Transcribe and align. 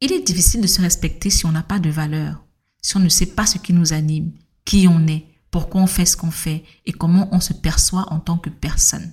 Il 0.00 0.12
est 0.12 0.24
difficile 0.24 0.60
de 0.60 0.68
se 0.68 0.80
respecter 0.80 1.28
si 1.28 1.44
on 1.44 1.50
n'a 1.50 1.64
pas 1.64 1.80
de 1.80 1.90
valeur, 1.90 2.44
si 2.80 2.96
on 2.96 3.00
ne 3.00 3.08
sait 3.08 3.26
pas 3.26 3.46
ce 3.46 3.58
qui 3.58 3.72
nous 3.72 3.92
anime, 3.92 4.30
qui 4.64 4.86
on 4.86 5.08
est, 5.08 5.26
pourquoi 5.50 5.80
on 5.80 5.88
fait 5.88 6.06
ce 6.06 6.16
qu'on 6.16 6.30
fait 6.30 6.62
et 6.86 6.92
comment 6.92 7.28
on 7.32 7.40
se 7.40 7.52
perçoit 7.52 8.06
en 8.12 8.20
tant 8.20 8.38
que 8.38 8.48
personne. 8.48 9.12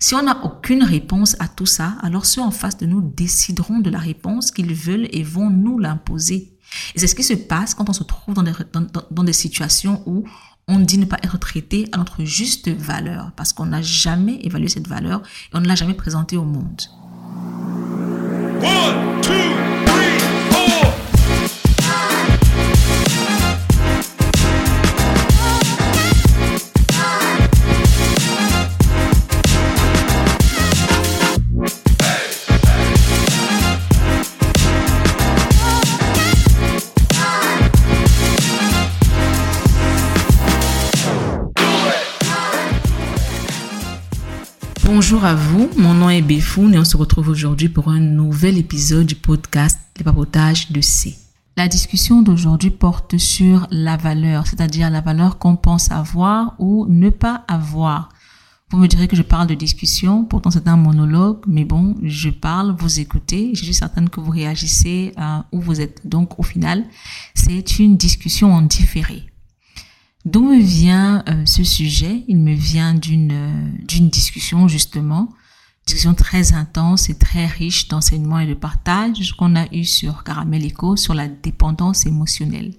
Si 0.00 0.16
on 0.16 0.22
n'a 0.24 0.44
aucune 0.44 0.82
réponse 0.82 1.36
à 1.38 1.46
tout 1.46 1.66
ça, 1.66 1.94
alors 2.02 2.26
ceux 2.26 2.40
en 2.40 2.50
face 2.50 2.78
de 2.78 2.86
nous 2.86 3.00
décideront 3.00 3.78
de 3.78 3.90
la 3.90 4.00
réponse 4.00 4.50
qu'ils 4.50 4.74
veulent 4.74 5.08
et 5.12 5.22
vont 5.22 5.50
nous 5.50 5.78
l'imposer. 5.78 6.56
Et 6.96 6.98
c'est 6.98 7.06
ce 7.06 7.14
qui 7.14 7.22
se 7.22 7.34
passe 7.34 7.74
quand 7.74 7.88
on 7.88 7.92
se 7.92 8.02
trouve 8.02 8.34
dans 8.34 9.22
des, 9.22 9.32
situations 9.32 10.02
où 10.06 10.24
on 10.66 10.80
dit 10.80 10.98
ne 10.98 11.04
pas 11.04 11.18
être 11.22 11.38
traité 11.38 11.88
à 11.92 11.98
notre 11.98 12.24
juste 12.24 12.68
valeur, 12.70 13.30
parce 13.36 13.52
qu'on 13.52 13.66
n'a 13.66 13.82
jamais 13.82 14.40
évalué 14.42 14.68
cette 14.68 14.88
valeur 14.88 15.20
et 15.20 15.56
on 15.56 15.60
ne 15.60 15.68
l'a 15.68 15.76
jamais 15.76 15.94
présentée 15.94 16.36
au 16.36 16.44
monde. 16.44 16.82
Bonjour 45.02 45.24
à 45.24 45.34
vous, 45.34 45.70
mon 45.78 45.94
nom 45.94 46.10
est 46.10 46.20
Béfoun 46.20 46.74
et 46.74 46.78
on 46.78 46.84
se 46.84 46.98
retrouve 46.98 47.30
aujourd'hui 47.30 47.70
pour 47.70 47.88
un 47.88 48.00
nouvel 48.00 48.58
épisode 48.58 49.06
du 49.06 49.14
podcast 49.14 49.80
Les 49.96 50.04
papotages 50.04 50.70
de 50.72 50.82
C. 50.82 51.16
La 51.56 51.68
discussion 51.68 52.20
d'aujourd'hui 52.20 52.68
porte 52.68 53.16
sur 53.16 53.66
la 53.70 53.96
valeur, 53.96 54.46
c'est-à-dire 54.46 54.90
la 54.90 55.00
valeur 55.00 55.38
qu'on 55.38 55.56
pense 55.56 55.90
avoir 55.90 56.54
ou 56.58 56.84
ne 56.86 57.08
pas 57.08 57.46
avoir. 57.48 58.10
Vous 58.70 58.76
me 58.76 58.88
direz 58.88 59.08
que 59.08 59.16
je 59.16 59.22
parle 59.22 59.46
de 59.46 59.54
discussion, 59.54 60.26
pourtant 60.26 60.50
c'est 60.50 60.68
un 60.68 60.76
monologue, 60.76 61.38
mais 61.46 61.64
bon, 61.64 61.96
je 62.02 62.28
parle, 62.28 62.76
vous 62.78 63.00
écoutez, 63.00 63.54
je 63.54 63.64
suis 63.64 63.72
certaine 63.72 64.10
que 64.10 64.20
vous 64.20 64.30
réagissez 64.30 65.14
euh, 65.18 65.38
où 65.50 65.62
vous 65.62 65.80
êtes. 65.80 66.06
Donc 66.06 66.38
au 66.38 66.42
final, 66.42 66.84
c'est 67.34 67.78
une 67.78 67.96
discussion 67.96 68.52
en 68.52 68.60
différé. 68.60 69.29
D'où 70.24 70.42
me 70.42 70.60
vient 70.60 71.24
euh, 71.28 71.46
ce 71.46 71.64
sujet? 71.64 72.24
Il 72.28 72.38
me 72.38 72.52
vient 72.52 72.94
d'une 72.94 73.32
euh, 73.32 73.70
d'une 73.86 74.10
discussion 74.10 74.68
justement, 74.68 75.30
discussion 75.86 76.14
très 76.14 76.52
intense 76.52 77.08
et 77.08 77.16
très 77.16 77.46
riche 77.46 77.88
d'enseignements 77.88 78.38
et 78.38 78.46
de 78.46 78.54
partage 78.54 79.32
qu'on 79.32 79.56
a 79.56 79.66
eu 79.72 79.84
sur 79.84 80.22
Caramel 80.22 80.64
Echo 80.64 80.96
sur 80.96 81.14
la 81.14 81.28
dépendance 81.28 82.04
émotionnelle. 82.04 82.74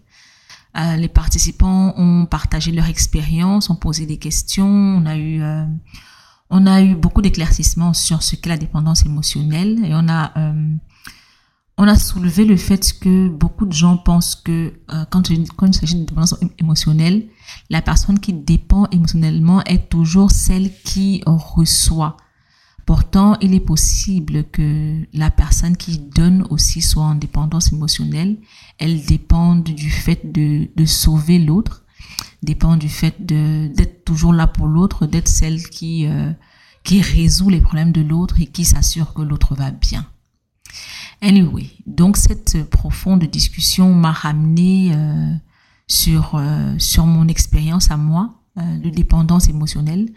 Euh, 0.78 0.95
les 0.98 1.09
participants 1.09 1.94
ont 1.98 2.25
partagé 2.25 2.72
leur 2.72 2.88
expérience, 2.88 3.70
ont 3.72 3.76
posé 3.76 4.05
des 4.05 4.17
questions, 4.17 4.67
on 4.67 5.05
a 5.05 5.17
eu 5.17 5.42
on 6.50 6.67
a 6.67 6.81
eu 6.81 6.95
beaucoup 6.95 7.22
d'éclaircissements 7.22 7.94
sur 7.94 8.22
ce 8.22 8.36
qu'est 8.36 8.50
la 8.50 8.58
dépendance 8.58 9.05
émotionnelle 9.05 9.83
et 9.83 9.94
on 9.94 10.08
a 10.08 10.31
on 11.81 11.87
a 11.87 11.95
soulevé 11.95 12.45
le 12.45 12.57
fait 12.57 12.93
que 12.99 13.27
beaucoup 13.27 13.65
de 13.65 13.73
gens 13.73 13.97
pensent 13.97 14.35
que 14.35 14.71
euh, 14.93 15.03
quand, 15.09 15.31
il, 15.31 15.47
s'agit 15.71 15.95
de 15.95 16.05
dépendance 16.05 16.35
émotionnelle, 16.59 17.25
la 17.71 17.81
personne 17.81 18.19
qui 18.19 18.33
dépend 18.33 18.85
émotionnellement 18.91 19.63
est 19.63 19.89
toujours 19.89 20.29
celle 20.29 20.71
qui 20.83 21.23
reçoit. 21.25 22.17
Pourtant, 22.85 23.35
il 23.41 23.55
est 23.55 23.59
possible 23.59 24.43
que 24.52 25.07
la 25.11 25.31
personne 25.31 25.75
qui 25.75 25.97
donne 25.97 26.45
aussi 26.52 26.83
soit 26.83 27.02
en 27.02 27.15
dépendance 27.15 27.73
émotionnelle. 27.73 28.37
Elle 28.77 29.03
dépend 29.03 29.55
du 29.55 29.89
fait 29.89 30.31
de, 30.31 30.85
sauver 30.85 31.39
l'autre, 31.39 31.83
dépend 32.43 32.77
du 32.77 32.89
fait 32.89 33.25
d'être 33.25 34.05
toujours 34.05 34.33
là 34.33 34.45
pour 34.45 34.67
l'autre, 34.67 35.08
d'être 35.08 35.27
celle 35.27 35.58
euh, 35.81 36.31
qui 36.83 37.02
résout 37.02 37.49
les 37.49 37.61
problèmes 37.61 37.91
de 37.91 38.02
l'autre 38.02 38.39
et 38.39 38.45
qui 38.45 38.65
s'assure 38.65 39.15
que 39.15 39.23
l'autre 39.23 39.55
va 39.55 39.71
bien. 39.71 40.05
Anyway, 41.21 41.70
donc 41.86 42.17
cette 42.17 42.64
profonde 42.70 43.23
discussion 43.26 43.93
m'a 43.93 44.11
ramené 44.11 44.92
euh, 44.93 45.33
sur 45.87 46.33
euh, 46.36 46.73
sur 46.80 47.05
mon 47.05 47.27
expérience 47.27 47.92
à 47.92 47.98
moi 47.98 48.33
euh, 48.58 48.77
de 48.80 48.89
dépendance 48.89 49.48
émotionnelle 49.48 50.09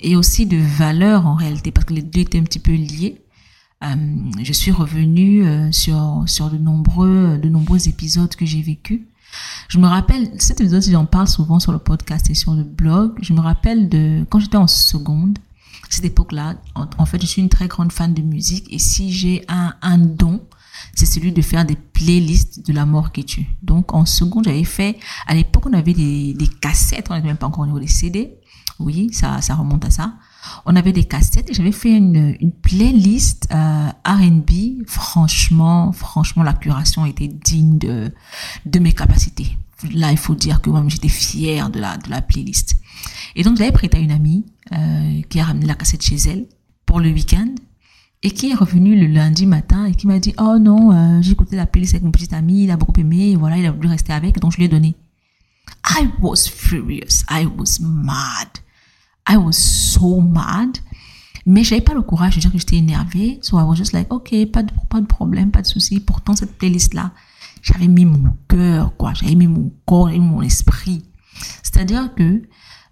et 0.00 0.16
aussi 0.16 0.44
de 0.44 0.58
valeur 0.58 1.26
en 1.26 1.34
réalité 1.34 1.72
parce 1.72 1.86
que 1.86 1.94
les 1.94 2.02
deux 2.02 2.20
étaient 2.20 2.38
un 2.38 2.42
petit 2.42 2.58
peu 2.58 2.74
liés. 2.74 3.22
je 4.42 4.52
suis 4.52 4.70
revenue 4.70 5.72
sur 5.72 6.24
sur 6.26 6.50
de 6.50 6.58
nombreux 6.58 7.38
de 7.42 7.48
nombreux 7.48 7.88
épisodes 7.88 8.36
que 8.36 8.44
j'ai 8.44 8.60
vécus. 8.60 9.00
Je 9.68 9.78
me 9.78 9.86
rappelle 9.86 10.30
cet 10.36 10.60
épisode, 10.60 10.82
j'en 10.82 11.06
parle 11.06 11.26
souvent 11.26 11.58
sur 11.58 11.72
le 11.72 11.78
podcast 11.78 12.28
et 12.28 12.34
sur 12.34 12.52
le 12.52 12.64
blog. 12.64 13.18
Je 13.22 13.32
me 13.32 13.40
rappelle 13.40 13.88
de 13.88 14.26
quand 14.28 14.40
j'étais 14.40 14.58
en 14.58 14.66
seconde 14.66 15.38
cette 15.88 16.04
époque-là, 16.04 16.56
en, 16.74 17.06
fait, 17.06 17.20
je 17.20 17.26
suis 17.26 17.42
une 17.42 17.48
très 17.48 17.68
grande 17.68 17.92
fan 17.92 18.14
de 18.14 18.22
musique 18.22 18.66
et 18.72 18.78
si 18.78 19.12
j'ai 19.12 19.44
un, 19.48 19.74
un 19.82 19.98
don, 19.98 20.42
c'est 20.94 21.06
celui 21.06 21.32
de 21.32 21.42
faire 21.42 21.64
des 21.64 21.76
playlists 21.76 22.66
de 22.66 22.72
la 22.72 22.86
mort 22.86 23.12
qui 23.12 23.24
tue. 23.24 23.46
Donc, 23.62 23.94
en 23.94 24.04
seconde, 24.04 24.44
j'avais 24.44 24.64
fait, 24.64 24.98
à 25.26 25.34
l'époque, 25.34 25.64
on 25.66 25.72
avait 25.72 25.94
des, 25.94 26.34
des 26.34 26.48
cassettes, 26.48 27.06
on 27.10 27.14
n'était 27.14 27.28
même 27.28 27.36
pas 27.36 27.46
encore 27.46 27.60
au 27.60 27.66
niveau 27.66 27.80
des 27.80 27.88
CD. 27.88 28.38
Oui, 28.78 29.08
ça, 29.12 29.40
ça 29.40 29.56
remonte 29.56 29.84
à 29.84 29.90
ça. 29.90 30.14
On 30.64 30.76
avait 30.76 30.92
des 30.92 31.04
cassettes 31.04 31.50
et 31.50 31.54
j'avais 31.54 31.72
fait 31.72 31.96
une, 31.96 32.36
une 32.40 32.52
playlist 32.52 33.48
euh, 33.52 33.88
R&B. 34.04 34.84
Franchement, 34.86 35.92
franchement, 35.92 36.44
la 36.44 36.52
curation 36.52 37.04
était 37.04 37.28
digne 37.28 37.78
de, 37.78 38.14
de 38.66 38.78
mes 38.78 38.92
capacités. 38.92 39.58
Là, 39.92 40.12
il 40.12 40.18
faut 40.18 40.34
dire 40.34 40.60
que 40.60 40.70
moi, 40.70 40.82
j'étais 40.86 41.08
fière 41.08 41.70
de 41.70 41.80
la, 41.80 41.96
de 41.96 42.08
la 42.10 42.22
playlist. 42.22 42.76
Et 43.36 43.42
donc, 43.42 43.56
je 43.56 43.60
l'avais 43.60 43.72
prêté 43.72 43.98
à 43.98 44.00
une 44.00 44.10
amie 44.10 44.44
euh, 44.72 45.22
qui 45.28 45.40
a 45.40 45.44
ramené 45.44 45.66
la 45.66 45.74
cassette 45.74 46.02
chez 46.02 46.16
elle 46.16 46.46
pour 46.86 47.00
le 47.00 47.10
week-end 47.10 47.54
et 48.22 48.30
qui 48.30 48.50
est 48.50 48.54
revenu 48.54 48.98
le 48.98 49.06
lundi 49.06 49.46
matin 49.46 49.84
et 49.84 49.94
qui 49.94 50.06
m'a 50.06 50.18
dit 50.18 50.34
oh 50.38 50.58
non 50.58 50.92
euh, 50.92 51.22
j'ai 51.22 51.32
écouté 51.32 51.54
la 51.54 51.66
playlist 51.66 51.94
avec 51.94 52.02
mon 52.02 52.10
petit 52.10 52.34
ami 52.34 52.64
il 52.64 52.70
a 52.72 52.76
beaucoup 52.76 52.98
aimé 52.98 53.36
voilà 53.36 53.58
il 53.58 53.66
a 53.66 53.70
voulu 53.70 53.86
rester 53.86 54.12
avec 54.12 54.40
donc 54.40 54.50
je 54.50 54.56
lui 54.56 54.64
ai 54.64 54.68
donné 54.68 54.96
I 55.88 56.08
was 56.20 56.48
furious 56.52 57.22
I 57.30 57.46
was 57.46 57.78
mad 57.80 58.48
I 59.28 59.36
was 59.36 59.52
so 59.52 60.20
mad 60.20 60.78
mais 61.46 61.62
j'avais 61.62 61.80
pas 61.80 61.94
le 61.94 62.02
courage 62.02 62.34
de 62.34 62.40
dire 62.40 62.50
que 62.50 62.58
j'étais 62.58 62.76
énervée 62.76 63.38
so 63.40 63.56
I 63.56 63.62
was 63.62 63.76
just 63.76 63.92
like 63.92 64.12
ok 64.12 64.34
pas 64.52 64.64
de 64.64 64.72
pas 64.90 65.00
de 65.00 65.06
problème 65.06 65.52
pas 65.52 65.62
de 65.62 65.68
souci 65.68 66.00
pourtant 66.00 66.34
cette 66.34 66.58
playlist 66.58 66.94
là 66.94 67.12
j'avais 67.62 67.88
mis 67.88 68.04
mon 68.04 68.36
cœur 68.48 68.96
quoi 68.96 69.12
j'avais 69.14 69.34
mis 69.34 69.46
mon 69.46 69.72
corps 69.86 70.10
et 70.10 70.18
mon 70.18 70.42
esprit. 70.42 71.04
C'est 71.62 71.76
à 71.78 71.84
dire 71.84 72.14
que 72.14 72.42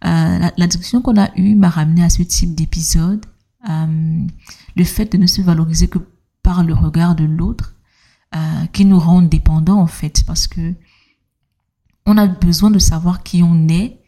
euh, 0.07 0.51
la, 0.57 0.67
discussion 0.67 1.03
qu'on 1.03 1.21
a 1.21 1.31
eue 1.37 1.55
m'a 1.55 1.69
ramené 1.69 2.05
à 2.05 2.11
ce 2.11 2.23
type 2.23 2.55
d'épisode. 2.55 3.25
Euh, 3.69 4.27
le 4.77 4.85
fait 4.85 5.11
de 5.13 5.19
ne 5.19 5.27
se 5.27 5.43
valoriser 5.43 5.89
que 5.89 5.99
par 6.43 6.63
le 6.63 6.75
regard 6.75 7.17
de 7.17 7.25
l'autre, 7.25 7.75
euh, 8.35 8.67
qui 8.73 8.85
nous 8.85 9.01
rend 9.01 9.23
dépendants 9.23 9.81
en 9.81 9.87
fait, 9.87 10.23
parce 10.27 10.47
que 10.47 10.75
on 12.05 12.17
a 12.19 12.29
besoin 12.29 12.71
de 12.71 12.79
savoir 12.79 13.25
qui 13.25 13.43
on 13.43 13.67
est, 13.69 14.01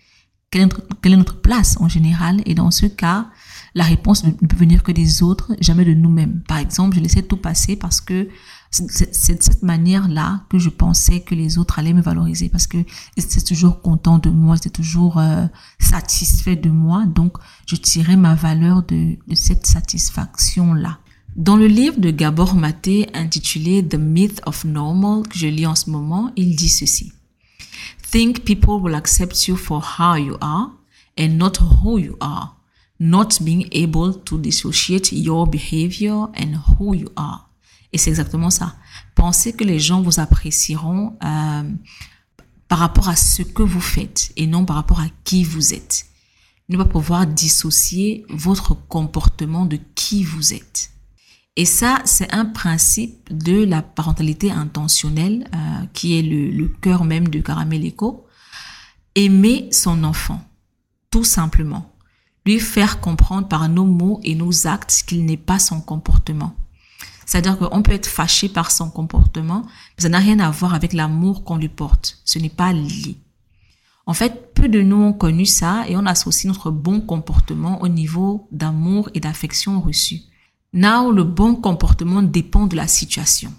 quelle 0.51 0.63
est 0.63 0.67
notre, 0.67 0.83
quelle 1.03 1.15
est 1.15 1.17
notre 1.17 1.41
place 1.41 1.77
en 1.81 1.89
général, 1.89 2.43
et 2.47 2.55
dans 2.55 2.71
ce 2.71 2.87
cas, 2.87 3.27
la 3.75 3.85
réponse 3.85 4.25
ne 4.25 4.31
peut 4.31 4.57
venir 4.57 4.85
que 4.85 4.93
des 4.93 5.23
autres, 5.23 5.53
jamais 5.61 5.85
de 5.85 5.95
nous-mêmes. 5.95 6.43
Par 6.47 6.59
exemple, 6.59 6.97
je 6.97 7.01
laissais 7.01 7.23
tout 7.23 7.37
passer 7.37 7.75
parce 7.75 8.01
que 8.01 8.29
c'est 8.71 9.39
de 9.39 9.43
cette 9.43 9.63
manière-là 9.63 10.43
que 10.51 10.59
je 10.59 10.69
pensais 10.69 11.21
que 11.21 11.35
les 11.35 11.59
autres 11.59 11.79
allaient 11.79 11.95
me 11.95 12.03
valoriser 12.03 12.49
parce 12.49 12.67
que 12.67 12.79
c'était 13.17 13.41
toujours 13.41 13.81
content 13.81 14.19
de 14.19 14.31
moi, 14.31 14.57
c'était 14.57 14.71
toujours 14.71 15.19
euh, 15.19 15.47
satisfait 15.79 16.57
de 16.57 16.69
moi. 16.69 17.07
Donc, 17.07 17.39
je 17.67 17.77
tirais 17.77 18.17
ma 18.17 18.35
valeur 18.35 18.83
de, 18.83 19.17
de 19.27 19.35
cette 19.35 19.67
satisfaction-là. 19.67 20.99
Dans 21.37 21.57
le 21.57 21.67
livre 21.67 22.01
de 22.01 22.11
Gabor 22.11 22.55
Maté 22.55 23.09
intitulé 23.15 23.87
The 23.87 23.95
Myth 23.95 24.43
of 24.45 24.65
Normal 24.65 25.27
que 25.29 25.39
je 25.39 25.47
lis 25.47 25.67
en 25.67 25.75
ce 25.75 25.89
moment, 25.89 26.33
il 26.37 26.57
dit 26.57 26.69
ceci. 26.69 27.13
Think 28.11 28.45
people 28.45 28.81
will 28.83 28.95
accept 28.95 29.47
you 29.47 29.57
for 29.57 29.83
how 29.99 30.17
you 30.17 30.37
are 30.41 30.71
and 31.19 31.37
not 31.37 31.59
who 31.61 31.99
you 31.99 32.17
are. 32.21 32.57
Not 33.01 33.41
being 33.43 33.69
able 33.73 34.15
to 34.15 34.39
dissociate 34.39 35.13
your 35.13 35.47
behavior 35.47 36.27
and 36.35 36.59
who 36.67 36.95
you 36.95 37.09
are. 37.17 37.48
Et 37.93 37.99
c'est 37.99 38.11
exactement 38.11 38.51
ça. 38.51 38.77
Pensez 39.15 39.53
que 39.53 39.65
les 39.65 39.79
gens 39.79 40.03
vous 40.03 40.21
apprécieront 40.21 41.17
euh, 41.25 41.71
par 42.69 42.79
rapport 42.79 43.09
à 43.09 43.17
ce 43.17 43.43
que 43.43 43.63
vous 43.63 43.81
faites 43.81 44.33
et 44.37 44.47
non 44.47 44.65
par 44.65 44.77
rapport 44.77 45.01
à 45.01 45.09
qui 45.25 45.45
vous 45.45 45.73
êtes. 45.73 46.07
Ne 46.69 46.77
pas 46.77 46.85
pouvoir 46.85 47.27
dissocier 47.27 48.27
votre 48.29 48.75
comportement 48.75 49.65
de 49.65 49.79
qui 49.95 50.23
vous 50.23 50.53
êtes. 50.53 50.91
Et 51.57 51.65
ça, 51.65 52.01
c'est 52.05 52.33
un 52.33 52.45
principe 52.45 53.37
de 53.37 53.65
la 53.65 53.83
parentalité 53.83 54.51
intentionnelle 54.51 55.49
euh, 55.55 55.87
qui 55.95 56.19
est 56.19 56.23
le, 56.23 56.51
le 56.51 56.69
cœur 56.69 57.05
même 57.05 57.29
de 57.29 57.41
Caramel 57.41 57.85
Echo. 57.85 58.27
Aimer 59.15 59.69
son 59.73 60.05
enfant, 60.05 60.41
tout 61.11 61.25
simplement. 61.25 61.93
Lui 62.47 62.61
faire 62.61 63.01
comprendre 63.01 63.49
par 63.49 63.69
nos 63.69 63.87
mots 63.87 64.21
et 64.23 64.35
nos 64.35 64.67
actes 64.67 65.05
qu'il 65.07 65.25
n'est 65.25 65.37
pas 65.37 65.59
son 65.59 65.81
comportement 65.81 66.55
C'est-à-dire 67.29 67.59
qu'on 67.59 67.83
peut 67.83 67.93
être 67.93 68.07
fâché 68.07 68.49
par 68.49 68.71
son 68.71 68.89
comportement, 68.89 69.61
mais 69.67 70.03
ça 70.03 70.09
n'a 70.09 70.19
rien 70.19 70.39
à 70.39 70.51
voir 70.51 70.73
avec 70.73 70.95
l'amour 70.95 71.45
qu'on 71.45 71.59
lui 71.59 71.69
porte. 71.69 72.23
Ce 72.25 72.39
n'est 72.39 72.49
pas 72.49 72.73
lié. 72.73 73.19
En 74.07 74.15
fait, 74.15 74.55
peu 74.55 74.67
de 74.67 74.81
nous 74.81 74.97
ont 74.97 75.13
connu 75.13 75.45
ça 75.45 75.85
et 75.89 75.97
on 75.99 76.07
associe 76.07 76.47
notre 76.47 76.71
bon 76.71 77.03
comportement 77.03 77.83
au 77.83 77.89
niveau 77.89 78.49
d'amour 78.51 79.11
et 79.13 79.21
d'affection 79.21 79.79
reçu. 79.79 80.23
Now, 80.73 81.13
le 81.13 81.23
bon 81.23 81.55
comportement 81.55 82.23
dépend 82.23 82.67
de 82.67 82.77
la 82.77 82.89
situation. 82.89 83.53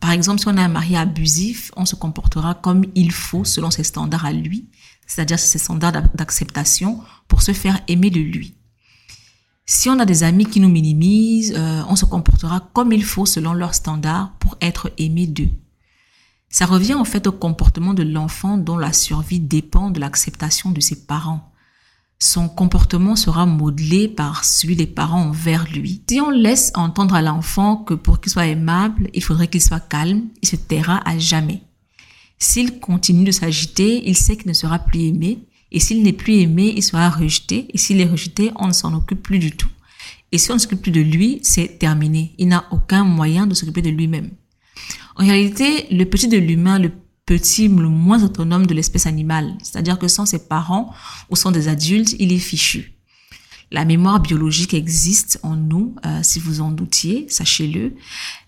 Par 0.00 0.10
exemple, 0.10 0.40
si 0.40 0.48
on 0.48 0.56
a 0.56 0.62
un 0.62 0.68
mari 0.68 0.96
abusif, 0.96 1.70
on 1.76 1.86
se 1.86 1.94
comportera 1.94 2.54
comme 2.54 2.84
il 2.96 3.12
faut 3.12 3.44
selon 3.44 3.70
ses 3.70 3.84
standards 3.84 4.26
à 4.26 4.32
lui, 4.32 4.68
c'est-à-dire 5.06 5.38
ses 5.38 5.58
standards 5.58 5.92
d'acceptation 6.16 6.98
pour 7.28 7.42
se 7.42 7.52
faire 7.52 7.80
aimer 7.86 8.10
de 8.10 8.18
lui. 8.18 8.56
Si 9.66 9.88
on 9.88 9.98
a 9.98 10.04
des 10.04 10.24
amis 10.24 10.44
qui 10.44 10.60
nous 10.60 10.68
minimisent, 10.68 11.54
euh, 11.56 11.82
on 11.88 11.96
se 11.96 12.04
comportera 12.04 12.68
comme 12.74 12.92
il 12.92 13.02
faut 13.02 13.24
selon 13.24 13.54
leurs 13.54 13.74
standards 13.74 14.32
pour 14.38 14.58
être 14.60 14.92
aimé 14.98 15.26
d'eux. 15.26 15.48
Ça 16.50 16.66
revient 16.66 16.94
en 16.94 17.04
fait 17.04 17.26
au 17.26 17.32
comportement 17.32 17.94
de 17.94 18.02
l'enfant 18.02 18.58
dont 18.58 18.76
la 18.76 18.92
survie 18.92 19.40
dépend 19.40 19.90
de 19.90 20.00
l'acceptation 20.00 20.70
de 20.70 20.80
ses 20.80 21.06
parents. 21.06 21.50
Son 22.18 22.48
comportement 22.48 23.16
sera 23.16 23.46
modelé 23.46 24.06
par 24.06 24.44
celui 24.44 24.76
des 24.76 24.86
parents 24.86 25.22
envers 25.22 25.66
lui. 25.72 26.02
Si 26.08 26.20
on 26.20 26.30
laisse 26.30 26.70
entendre 26.74 27.14
à 27.14 27.22
l'enfant 27.22 27.76
que 27.76 27.94
pour 27.94 28.20
qu'il 28.20 28.30
soit 28.30 28.46
aimable, 28.46 29.08
il 29.14 29.22
faudrait 29.24 29.48
qu'il 29.48 29.62
soit 29.62 29.80
calme, 29.80 30.24
il 30.42 30.48
se 30.48 30.56
taira 30.56 31.00
à 31.08 31.18
jamais. 31.18 31.62
S'il 32.38 32.80
continue 32.80 33.24
de 33.24 33.32
s'agiter, 33.32 34.06
il 34.06 34.16
sait 34.16 34.36
qu'il 34.36 34.48
ne 34.48 34.52
sera 34.52 34.78
plus 34.78 35.00
aimé 35.00 35.46
et 35.74 35.80
s'il 35.80 36.04
n'est 36.04 36.12
plus 36.12 36.34
aimé, 36.34 36.72
il 36.76 36.82
sera 36.82 37.10
rejeté. 37.10 37.66
Et 37.74 37.78
s'il 37.78 38.00
est 38.00 38.06
rejeté, 38.06 38.52
on 38.54 38.68
ne 38.68 38.72
s'en 38.72 38.94
occupe 38.94 39.22
plus 39.22 39.40
du 39.40 39.50
tout. 39.50 39.68
Et 40.30 40.38
si 40.38 40.52
on 40.52 40.54
ne 40.54 40.58
s'occupe 40.60 40.82
plus 40.82 40.92
de 40.92 41.00
lui, 41.00 41.40
c'est 41.42 41.80
terminé. 41.80 42.32
Il 42.38 42.46
n'a 42.46 42.64
aucun 42.70 43.02
moyen 43.02 43.48
de 43.48 43.54
s'occuper 43.54 43.82
de 43.82 43.90
lui-même. 43.90 44.30
En 45.16 45.24
réalité, 45.24 45.86
le 45.90 46.04
petit 46.04 46.28
de 46.28 46.38
l'humain, 46.38 46.78
le 46.78 46.92
petit, 47.26 47.66
le 47.66 47.88
moins 47.88 48.22
autonome 48.22 48.66
de 48.66 48.74
l'espèce 48.74 49.06
animale, 49.06 49.56
c'est-à-dire 49.64 49.98
que 49.98 50.06
sans 50.06 50.26
ses 50.26 50.46
parents 50.46 50.94
ou 51.28 51.36
sans 51.36 51.50
des 51.50 51.66
adultes, 51.66 52.14
il 52.20 52.32
est 52.32 52.38
fichu. 52.38 52.92
La 53.72 53.84
mémoire 53.84 54.20
biologique 54.20 54.74
existe 54.74 55.40
en 55.42 55.56
nous, 55.56 55.96
euh, 56.06 56.20
si 56.22 56.38
vous 56.38 56.60
en 56.60 56.70
doutiez, 56.70 57.26
sachez-le. 57.28 57.94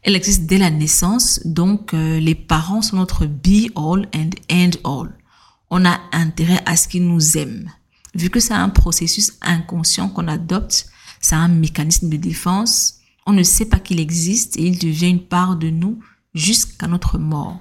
Elle 0.03 0.15
existe 0.15 0.47
dès 0.47 0.59
la 0.59 0.71
naissance, 0.71 1.41
donc 1.45 1.93
euh, 1.93 2.21
les 2.21 2.37
parents 2.37 2.83
sont 2.83 2.97
notre 2.97 3.27
be 3.27 3.71
all 3.75 4.09
and 4.15 4.31
end 4.49 4.71
all 4.85 5.09
on 5.71 5.85
a 5.85 6.01
intérêt 6.13 6.63
à 6.67 6.77
ce 6.77 6.89
qu'ils 6.89 7.07
nous 7.07 7.37
aiment. 7.37 7.71
Vu 8.15 8.31
que 8.31 8.41
c'est 8.41 8.55
un 8.55 8.69
processus 8.69 9.33
inconscient 9.43 10.09
qu'on 10.09 10.29
adopte, 10.29 10.87
c'est 11.21 11.35
un 11.35 11.49
mécanisme 11.49 12.09
de 12.09 12.17
défense, 12.17 13.01
on 13.27 13.33
ne 13.33 13.43
sait 13.43 13.67
pas 13.67 13.81
qu'il 13.81 14.01
existe 14.01 14.57
et 14.57 14.67
il 14.67 14.79
devient 14.79 15.11
une 15.11 15.27
part 15.27 15.57
de 15.57 15.69
nous 15.69 15.99
jusqu'à 16.35 16.87
notre 16.87 17.19
mort. 17.19 17.61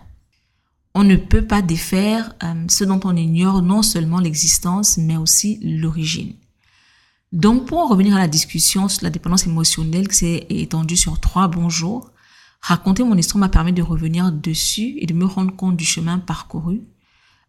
On 0.93 1.03
ne 1.03 1.17
peut 1.17 1.45
pas 1.45 1.61
défaire 1.61 2.33
euh, 2.43 2.53
ce 2.69 2.83
dont 2.83 3.01
on 3.03 3.15
ignore 3.17 3.61
non 3.61 3.81
seulement 3.81 4.19
l'existence, 4.19 4.97
mais 4.97 5.17
aussi 5.17 5.59
l'origine. 5.61 6.35
Donc, 7.33 7.65
pour 7.65 7.79
en 7.79 7.87
revenir 7.87 8.15
à 8.15 8.19
la 8.19 8.29
discussion 8.29 8.87
sur 8.87 9.03
la 9.03 9.09
dépendance 9.09 9.45
émotionnelle 9.45 10.07
qui 10.07 10.15
s'est 10.15 10.45
étendue 10.49 10.95
sur 10.95 11.19
trois 11.19 11.49
bons 11.49 11.69
jours, 11.69 12.11
raconter 12.61 13.03
mon 13.03 13.17
histoire 13.17 13.39
m'a 13.39 13.49
permis 13.49 13.73
de 13.73 13.81
revenir 13.81 14.31
dessus 14.31 14.95
et 14.99 15.05
de 15.05 15.13
me 15.13 15.25
rendre 15.25 15.53
compte 15.53 15.75
du 15.75 15.83
chemin 15.83 16.19
parcouru 16.19 16.81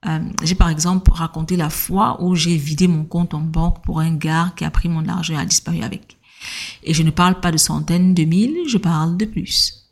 euh, 0.07 0.19
j'ai 0.43 0.55
par 0.55 0.69
exemple 0.69 1.11
raconté 1.13 1.57
la 1.57 1.71
fois 1.71 2.23
où 2.23 2.35
j'ai 2.35 2.57
vidé 2.57 2.89
mon 2.89 3.05
compte 3.05 3.35
en 3.35 3.41
banque 3.41 3.83
pour 3.83 4.01
un 4.01 4.15
gars 4.15 4.53
qui 4.57 4.65
a 4.65 4.71
pris 4.71 4.89
mon 4.89 5.09
argent 5.09 5.35
et 5.35 5.39
a 5.39 5.45
disparu 5.45 5.83
avec. 5.83 6.17
Et 6.83 6.95
je 6.95 7.03
ne 7.03 7.11
parle 7.11 7.41
pas 7.41 7.51
de 7.51 7.57
centaines 7.57 8.15
de 8.15 8.25
mille, 8.25 8.57
je 8.69 8.79
parle 8.79 9.17
de 9.17 9.25
plus. 9.25 9.87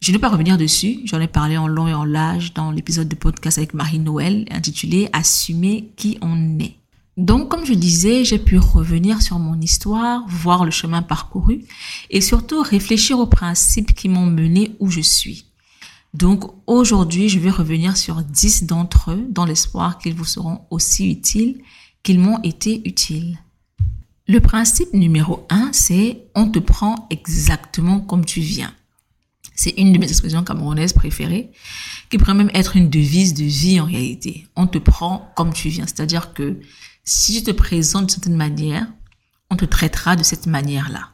Je 0.00 0.10
ne 0.10 0.16
vais 0.16 0.20
pas 0.20 0.30
revenir 0.30 0.58
dessus, 0.58 1.00
j'en 1.04 1.20
ai 1.20 1.28
parlé 1.28 1.56
en 1.56 1.68
long 1.68 1.86
et 1.86 1.94
en 1.94 2.04
large 2.04 2.54
dans 2.54 2.72
l'épisode 2.72 3.08
de 3.08 3.14
podcast 3.14 3.58
avec 3.58 3.72
Marie-Noël 3.72 4.46
intitulé 4.50 5.08
Assumer 5.12 5.92
qui 5.96 6.18
on 6.20 6.58
est. 6.58 6.74
Donc, 7.16 7.48
comme 7.48 7.64
je 7.64 7.74
disais, 7.74 8.24
j'ai 8.24 8.38
pu 8.38 8.58
revenir 8.58 9.22
sur 9.22 9.38
mon 9.38 9.60
histoire, 9.60 10.24
voir 10.28 10.64
le 10.64 10.70
chemin 10.70 11.02
parcouru 11.02 11.64
et 12.10 12.20
surtout 12.20 12.62
réfléchir 12.62 13.18
aux 13.18 13.26
principes 13.26 13.94
qui 13.94 14.08
m'ont 14.08 14.26
mené 14.26 14.74
où 14.80 14.90
je 14.90 15.02
suis. 15.02 15.51
Donc 16.14 16.44
aujourd'hui, 16.66 17.28
je 17.28 17.38
vais 17.38 17.50
revenir 17.50 17.96
sur 17.96 18.22
10 18.22 18.64
d'entre 18.64 19.12
eux 19.12 19.26
dans 19.30 19.46
l'espoir 19.46 19.98
qu'ils 19.98 20.14
vous 20.14 20.24
seront 20.24 20.60
aussi 20.70 21.10
utiles 21.10 21.62
qu'ils 22.02 22.18
m'ont 22.18 22.40
été 22.42 22.86
utiles. 22.86 23.38
Le 24.28 24.40
principe 24.40 24.92
numéro 24.92 25.46
1, 25.50 25.70
c'est 25.72 26.24
on 26.34 26.48
te 26.48 26.58
prend 26.58 27.06
exactement 27.10 28.00
comme 28.00 28.24
tu 28.24 28.40
viens. 28.40 28.74
C'est 29.54 29.74
une 29.76 29.92
de 29.92 29.98
mes 29.98 30.08
expressions 30.08 30.44
camerounaises 30.44 30.92
préférées, 30.92 31.50
qui 32.10 32.18
pourrait 32.18 32.34
même 32.34 32.50
être 32.54 32.76
une 32.76 32.90
devise 32.90 33.34
de 33.34 33.44
vie 33.44 33.80
en 33.80 33.84
réalité. 33.84 34.46
On 34.56 34.66
te 34.66 34.78
prend 34.78 35.30
comme 35.36 35.52
tu 35.52 35.68
viens. 35.68 35.86
C'est-à-dire 35.86 36.32
que 36.34 36.60
si 37.04 37.38
tu 37.38 37.44
te 37.44 37.50
présentes 37.50 38.06
d'une 38.06 38.10
certaine 38.10 38.36
manière, 38.36 38.86
on 39.50 39.56
te 39.56 39.64
traitera 39.64 40.16
de 40.16 40.22
cette 40.22 40.46
manière-là. 40.46 41.10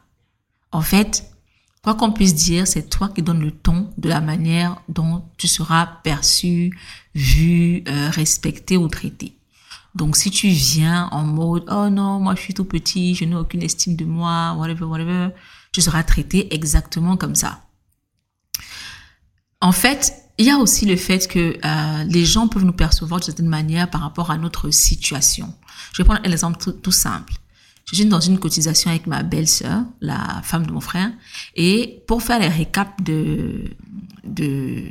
En 0.71 0.81
fait, 0.81 1.29
Quoi 1.83 1.95
qu'on 1.95 2.11
puisse 2.11 2.35
dire, 2.35 2.67
c'est 2.67 2.89
toi 2.89 3.09
qui 3.09 3.21
donnes 3.21 3.41
le 3.41 3.51
ton 3.51 3.78
de 3.97 4.09
la 4.09 4.21
manière 4.21 4.81
dont 4.87 5.23
tu 5.37 5.47
seras 5.47 5.85
perçu, 6.03 6.77
vu, 7.15 7.83
euh, 7.87 8.09
respecté 8.09 8.77
ou 8.77 8.87
traité. 8.87 9.35
Donc 9.95 10.15
si 10.15 10.31
tu 10.31 10.47
viens 10.49 11.07
en 11.11 11.23
mode 11.23 11.65
oh 11.69 11.89
non, 11.89 12.19
moi 12.19 12.35
je 12.35 12.41
suis 12.41 12.53
tout 12.53 12.65
petit, 12.65 13.15
je 13.15 13.25
n'ai 13.25 13.35
aucune 13.35 13.63
estime 13.63 13.95
de 13.95 14.05
moi, 14.05 14.53
whatever, 14.57 14.85
whatever, 14.85 15.29
tu 15.71 15.81
seras 15.81 16.03
traité 16.03 16.53
exactement 16.53 17.17
comme 17.17 17.35
ça. 17.35 17.63
En 19.61 19.71
fait, 19.71 20.13
il 20.37 20.45
y 20.45 20.51
a 20.51 20.57
aussi 20.57 20.85
le 20.85 20.95
fait 20.95 21.27
que 21.27 21.57
euh, 21.63 22.03
les 22.05 22.23
gens 22.23 22.47
peuvent 22.47 22.63
nous 22.63 22.73
percevoir 22.73 23.19
de 23.19 23.25
certaine 23.25 23.49
manière 23.49 23.89
par 23.89 24.01
rapport 24.01 24.31
à 24.31 24.37
notre 24.37 24.69
situation. 24.69 25.53
Je 25.91 26.01
vais 26.01 26.05
prendre 26.05 26.21
un 26.23 26.31
exemple 26.31 26.71
tout 26.81 26.91
simple. 26.91 27.33
Je 27.91 27.95
suis 27.95 28.05
dans 28.05 28.19
une 28.19 28.37
cotisation 28.37 28.91
avec 28.91 29.07
ma 29.07 29.23
belle-sœur, 29.23 29.83
la 29.99 30.41
femme 30.43 30.65
de 30.67 30.71
mon 30.71 30.79
frère, 30.79 31.11
et 31.55 32.03
pour 32.07 32.21
faire 32.21 32.39
les 32.39 32.47
récaps 32.47 33.03
de, 33.03 33.75
de, 34.23 34.83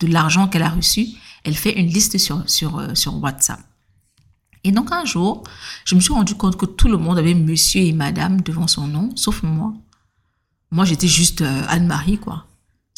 de 0.00 0.06
l'argent 0.06 0.46
qu'elle 0.46 0.62
a 0.62 0.68
reçu, 0.68 1.08
elle 1.42 1.56
fait 1.56 1.78
une 1.78 1.88
liste 1.88 2.18
sur, 2.18 2.48
sur, 2.48 2.78
euh, 2.78 2.94
sur 2.94 3.20
WhatsApp. 3.20 3.60
Et 4.62 4.70
donc 4.70 4.92
un 4.92 5.04
jour, 5.04 5.42
je 5.84 5.94
me 5.96 6.00
suis 6.00 6.12
rendu 6.12 6.34
compte 6.34 6.56
que 6.56 6.66
tout 6.66 6.88
le 6.88 6.98
monde 6.98 7.18
avait 7.18 7.34
monsieur 7.34 7.80
et 7.80 7.92
madame 7.92 8.40
devant 8.40 8.68
son 8.68 8.86
nom, 8.86 9.10
sauf 9.16 9.42
moi. 9.42 9.74
Moi, 10.70 10.84
j'étais 10.84 11.08
juste 11.08 11.42
euh, 11.42 11.62
Anne-Marie, 11.68 12.18
quoi. 12.18 12.46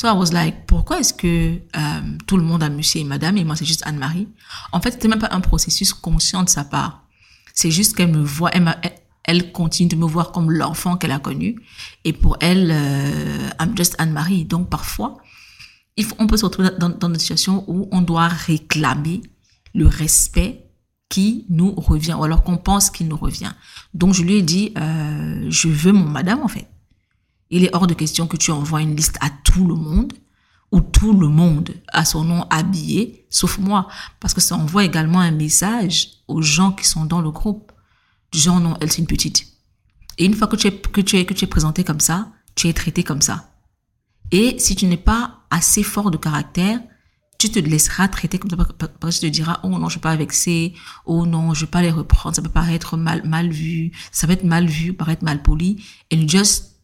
So 0.00 0.08
I 0.08 0.12
was 0.12 0.30
like, 0.32 0.66
pourquoi 0.66 1.00
est-ce 1.00 1.12
que 1.12 1.58
euh, 1.76 2.00
tout 2.26 2.36
le 2.36 2.42
monde 2.42 2.62
a 2.62 2.68
monsieur 2.68 3.00
et 3.00 3.04
madame 3.04 3.36
et 3.36 3.44
moi 3.44 3.56
c'est 3.56 3.64
juste 3.64 3.82
Anne-Marie? 3.84 4.28
En 4.72 4.80
fait, 4.80 4.92
c'était 4.92 5.08
même 5.08 5.18
pas 5.18 5.30
un 5.32 5.40
processus 5.40 5.92
conscient 5.92 6.44
de 6.44 6.48
sa 6.48 6.64
part. 6.64 7.02
C'est 7.52 7.72
juste 7.72 7.96
qu'elle 7.96 8.12
me 8.12 8.22
voit, 8.22 8.50
elle, 8.52 8.74
elle 9.28 9.52
continue 9.52 9.90
de 9.90 9.96
me 9.96 10.06
voir 10.06 10.32
comme 10.32 10.50
l'enfant 10.50 10.96
qu'elle 10.96 11.12
a 11.12 11.18
connu. 11.18 11.60
Et 12.04 12.14
pour 12.14 12.38
elle, 12.40 12.70
euh, 12.72 13.50
I'm 13.60 13.76
just 13.76 13.94
Anne-Marie. 13.98 14.46
Donc 14.46 14.70
parfois, 14.70 15.18
on 16.18 16.26
peut 16.26 16.38
se 16.38 16.46
retrouver 16.46 16.70
dans, 16.78 16.88
dans 16.88 17.08
une 17.08 17.18
situation 17.18 17.62
où 17.68 17.88
on 17.92 18.00
doit 18.00 18.28
réclamer 18.28 19.20
le 19.74 19.86
respect 19.86 20.64
qui 21.10 21.44
nous 21.50 21.72
revient, 21.74 22.14
ou 22.14 22.24
alors 22.24 22.42
qu'on 22.42 22.56
pense 22.56 22.88
qu'il 22.88 23.06
nous 23.06 23.18
revient. 23.18 23.52
Donc 23.92 24.14
je 24.14 24.22
lui 24.22 24.36
ai 24.36 24.42
dit, 24.42 24.72
euh, 24.78 25.46
je 25.50 25.68
veux 25.68 25.92
mon 25.92 26.08
madame 26.08 26.42
en 26.42 26.48
fait. 26.48 26.66
Il 27.50 27.64
est 27.64 27.74
hors 27.74 27.86
de 27.86 27.94
question 27.94 28.26
que 28.26 28.36
tu 28.38 28.50
envoies 28.50 28.80
une 28.80 28.96
liste 28.96 29.18
à 29.20 29.28
tout 29.44 29.66
le 29.66 29.74
monde, 29.74 30.14
ou 30.72 30.80
tout 30.80 31.12
le 31.12 31.28
monde 31.28 31.70
a 31.88 32.04
son 32.06 32.24
nom 32.24 32.46
habillé, 32.48 33.26
sauf 33.28 33.58
moi, 33.58 33.88
parce 34.20 34.32
que 34.32 34.40
ça 34.40 34.56
envoie 34.56 34.84
également 34.84 35.20
un 35.20 35.30
message 35.30 36.08
aux 36.28 36.42
gens 36.42 36.72
qui 36.72 36.86
sont 36.86 37.04
dans 37.04 37.20
le 37.20 37.30
groupe 37.30 37.67
genre 38.32 38.60
non, 38.60 38.76
elle 38.80 38.90
c'est 38.90 38.98
une 38.98 39.06
petite. 39.06 39.46
Et 40.18 40.24
une 40.24 40.34
fois 40.34 40.48
que 40.48 40.56
tu 40.56 40.66
es, 40.66 40.72
que 40.72 41.00
tu 41.00 41.16
es, 41.16 41.24
que 41.24 41.34
tu 41.34 41.44
es 41.44 41.48
présenté 41.48 41.84
comme 41.84 42.00
ça, 42.00 42.32
tu 42.54 42.68
es 42.68 42.72
traité 42.72 43.04
comme 43.04 43.22
ça. 43.22 43.50
Et 44.30 44.58
si 44.58 44.76
tu 44.76 44.86
n'es 44.86 44.96
pas 44.96 45.40
assez 45.50 45.82
fort 45.82 46.10
de 46.10 46.16
caractère, 46.16 46.80
tu 47.38 47.50
te 47.50 47.58
laisseras 47.60 48.08
traiter 48.08 48.38
comme 48.38 48.50
ça 48.50 48.56
parce 48.56 49.16
que 49.16 49.26
tu 49.26 49.30
te 49.30 49.32
diras, 49.32 49.60
oh 49.62 49.68
non, 49.68 49.88
je 49.88 49.94
vais 49.94 50.00
pas 50.00 50.16
vexer, 50.16 50.74
oh 51.06 51.24
non, 51.24 51.54
je 51.54 51.64
vais 51.64 51.70
pas 51.70 51.82
les 51.82 51.90
reprendre, 51.90 52.34
ça 52.34 52.42
peut 52.42 52.48
paraître 52.48 52.96
mal, 52.96 53.26
mal 53.26 53.48
vu, 53.50 53.92
ça 54.10 54.26
va 54.26 54.32
être 54.32 54.44
mal 54.44 54.66
vu, 54.66 54.92
paraître 54.92 55.24
mal 55.24 55.40
poli, 55.40 55.82
and 56.12 56.26
just 56.26 56.80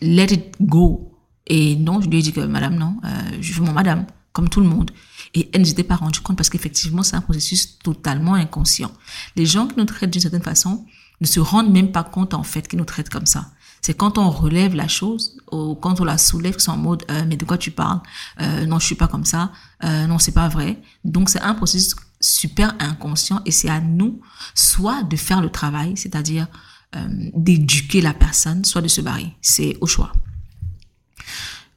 let 0.00 0.32
it 0.32 0.54
go. 0.60 1.18
Et 1.48 1.74
non, 1.74 2.00
je 2.00 2.08
lui 2.08 2.20
ai 2.20 2.22
dit 2.22 2.32
que 2.32 2.40
madame, 2.40 2.76
non, 2.76 2.96
euh, 3.04 3.08
je 3.40 3.52
veux 3.54 3.64
mon 3.64 3.72
madame, 3.72 4.06
comme 4.32 4.48
tout 4.48 4.60
le 4.60 4.66
monde. 4.68 4.90
Et 5.34 5.50
elle 5.52 5.62
ne 5.62 5.66
s'était 5.66 5.84
pas 5.84 5.96
rendue 5.96 6.20
compte 6.20 6.36
parce 6.36 6.50
qu'effectivement, 6.50 7.02
c'est 7.02 7.16
un 7.16 7.20
processus 7.20 7.78
totalement 7.78 8.34
inconscient. 8.34 8.92
Les 9.36 9.46
gens 9.46 9.66
qui 9.66 9.76
nous 9.78 9.84
traitent 9.84 10.10
d'une 10.10 10.20
certaine 10.20 10.42
façon 10.42 10.84
ne 11.20 11.26
se 11.26 11.40
rendent 11.40 11.70
même 11.70 11.92
pas 11.92 12.04
compte 12.04 12.34
en 12.34 12.42
fait 12.42 12.66
qu'ils 12.68 12.78
nous 12.78 12.84
traitent 12.84 13.08
comme 13.10 13.26
ça. 13.26 13.50
C'est 13.80 13.94
quand 13.94 14.16
on 14.16 14.30
relève 14.30 14.74
la 14.74 14.86
chose 14.86 15.36
ou 15.50 15.74
quand 15.74 16.00
on 16.00 16.04
la 16.04 16.16
soulève 16.16 16.58
sont 16.58 16.72
en 16.72 16.76
mode 16.76 17.04
euh, 17.10 17.24
mais 17.26 17.36
de 17.36 17.44
quoi 17.44 17.58
tu 17.58 17.72
parles? 17.72 18.00
Euh, 18.40 18.64
Non, 18.66 18.78
je 18.78 18.86
suis 18.86 18.94
pas 18.94 19.08
comme 19.08 19.24
ça. 19.24 19.50
Euh, 19.82 20.06
non, 20.06 20.18
c'est 20.18 20.32
pas 20.32 20.48
vrai. 20.48 20.80
Donc 21.04 21.28
c'est 21.28 21.40
un 21.40 21.54
processus 21.54 21.96
super 22.20 22.74
inconscient 22.78 23.40
et 23.44 23.50
c'est 23.50 23.68
à 23.68 23.80
nous 23.80 24.20
soit 24.54 25.02
de 25.02 25.16
faire 25.16 25.40
le 25.40 25.50
travail, 25.50 25.96
c'est-à-dire 25.96 26.46
euh, 26.94 27.08
d'éduquer 27.34 28.00
la 28.00 28.14
personne, 28.14 28.64
soit 28.64 28.82
de 28.82 28.88
se 28.88 29.00
barrer. 29.00 29.34
C'est 29.40 29.76
au 29.80 29.86
choix. 29.86 30.12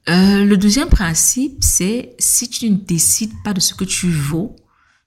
Euh, 0.07 0.45
le 0.45 0.57
deuxième 0.57 0.89
principe, 0.89 1.57
c'est 1.61 2.15
si 2.19 2.49
tu 2.49 2.69
ne 2.69 2.77
décides 2.77 3.33
pas 3.43 3.53
de 3.53 3.59
ce 3.59 3.73
que 3.73 3.85
tu 3.85 4.09
vaux, 4.11 4.55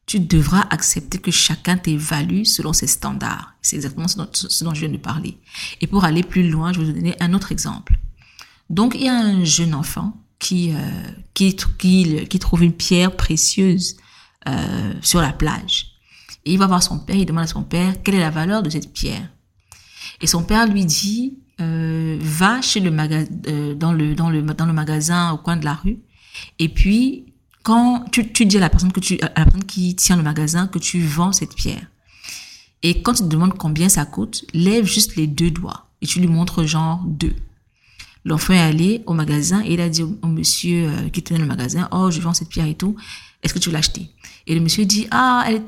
tu 0.07 0.21
devras 0.21 0.67
accepter 0.71 1.19
que 1.19 1.31
chacun 1.31 1.77
t'évalue 1.77 2.45
selon 2.45 2.73
ses 2.73 2.87
standards. 2.87 3.55
C'est 3.63 3.77
exactement 3.77 4.09
ce 4.09 4.65
dont, 4.65 4.75
je 4.75 4.81
viens 4.81 4.89
de 4.89 4.97
parler. 4.97 5.39
Et 5.81 5.87
pour 5.87 6.05
aller 6.05 6.23
plus 6.23 6.49
loin, 6.51 6.73
je 6.73 6.81
vais 6.81 6.87
vous 6.87 6.93
donner 6.93 7.15
un 7.21 7.35
autre 7.35 7.53
exemple. 7.53 7.99
Donc, 8.71 8.95
il 8.95 9.03
y 9.03 9.09
a 9.09 9.15
un 9.15 9.45
jeune 9.45 9.75
enfant 9.75 10.17
qui, 10.39 10.73
euh, 10.73 11.11
qui, 11.35 11.55
qui, 11.79 12.27
qui, 12.27 12.39
trouve 12.39 12.65
une 12.65 12.73
pierre 12.73 13.15
précieuse 13.15 13.97
euh, 14.49 14.95
sur 15.03 15.21
la 15.21 15.33
plage. 15.33 15.93
Et 16.45 16.53
il 16.53 16.59
va 16.59 16.67
voir 16.67 16.83
son 16.83 16.99
père, 16.99 17.17
il 17.17 17.27
demande 17.27 17.45
à 17.45 17.49
son 17.49 17.63
père 17.63 18.03
quelle 18.03 18.15
est 18.15 18.21
la 18.21 18.31
valeur 18.31 18.63
de 18.63 18.71
cette 18.71 18.93
pierre. 18.93 19.29
Et 20.23 20.27
son 20.27 20.43
père 20.43 20.67
lui 20.67 20.87
dit, 20.87 21.39
euh, 21.61 22.19
va 22.21 22.63
chez 22.63 22.81
euh, 22.81 23.75
dans 23.75 23.93
le, 23.93 24.15
dans 24.15 24.31
le, 24.31 24.73
magasin 24.73 25.33
au 25.33 25.39
coin 25.39 25.57
de 25.57 25.65
la 25.65 25.75
rue. 25.75 25.99
Et 26.59 26.69
puis, 26.69 27.33
quand 27.63 28.05
tu, 28.13 28.47
dis 28.47 28.57
à 28.57 28.61
la 28.61 28.71
personne 28.71 28.93
que 28.93 29.01
tu, 29.01 29.17
la 29.17 29.29
personne 29.29 29.65
qui 29.65 29.97
tient 29.97 30.17
le 30.17 30.23
magasin 30.23 30.69
que 30.69 30.79
tu 30.79 31.01
vends 31.01 31.33
cette 31.33 31.55
pierre. 31.55 31.87
Et 32.83 33.03
quand 33.03 33.15
tu 33.15 33.23
te 33.25 33.29
demandes 33.29 33.55
combien 33.55 33.89
ça 33.89 34.05
coûte, 34.05 34.45
lève 34.55 34.85
juste 34.85 35.17
les 35.17 35.27
deux 35.27 35.51
doigts 35.51 35.89
et 36.01 36.07
tu 36.07 36.21
lui 36.21 36.29
montres 36.29 36.65
genre 36.65 37.03
deux. 37.05 37.35
L'enfant 38.25 38.55
est 38.55 38.61
allé 38.61 39.03
au 39.07 39.15
magasin 39.15 39.63
et 39.65 39.75
il 39.75 39.81
a 39.81 39.89
dit 39.89 40.03
au, 40.03 40.27
monsieur 40.27 40.89
euh, 40.89 41.09
qui 41.09 41.23
tenait 41.23 41.41
le 41.41 41.47
magasin, 41.47 41.89
oh, 41.93 42.11
je 42.11 42.21
vends 42.21 42.35
cette 42.35 42.49
pierre 42.49 42.67
et 42.67 42.75
tout, 42.75 42.95
est-ce 43.43 43.53
que 43.53 43.59
tu 43.59 43.69
veux 43.69 43.75
l'acheter? 43.75 44.11
Et 44.47 44.55
le 44.55 44.61
monsieur 44.61 44.85
dit, 44.85 45.07
ah, 45.11 45.45
elle 45.49 45.63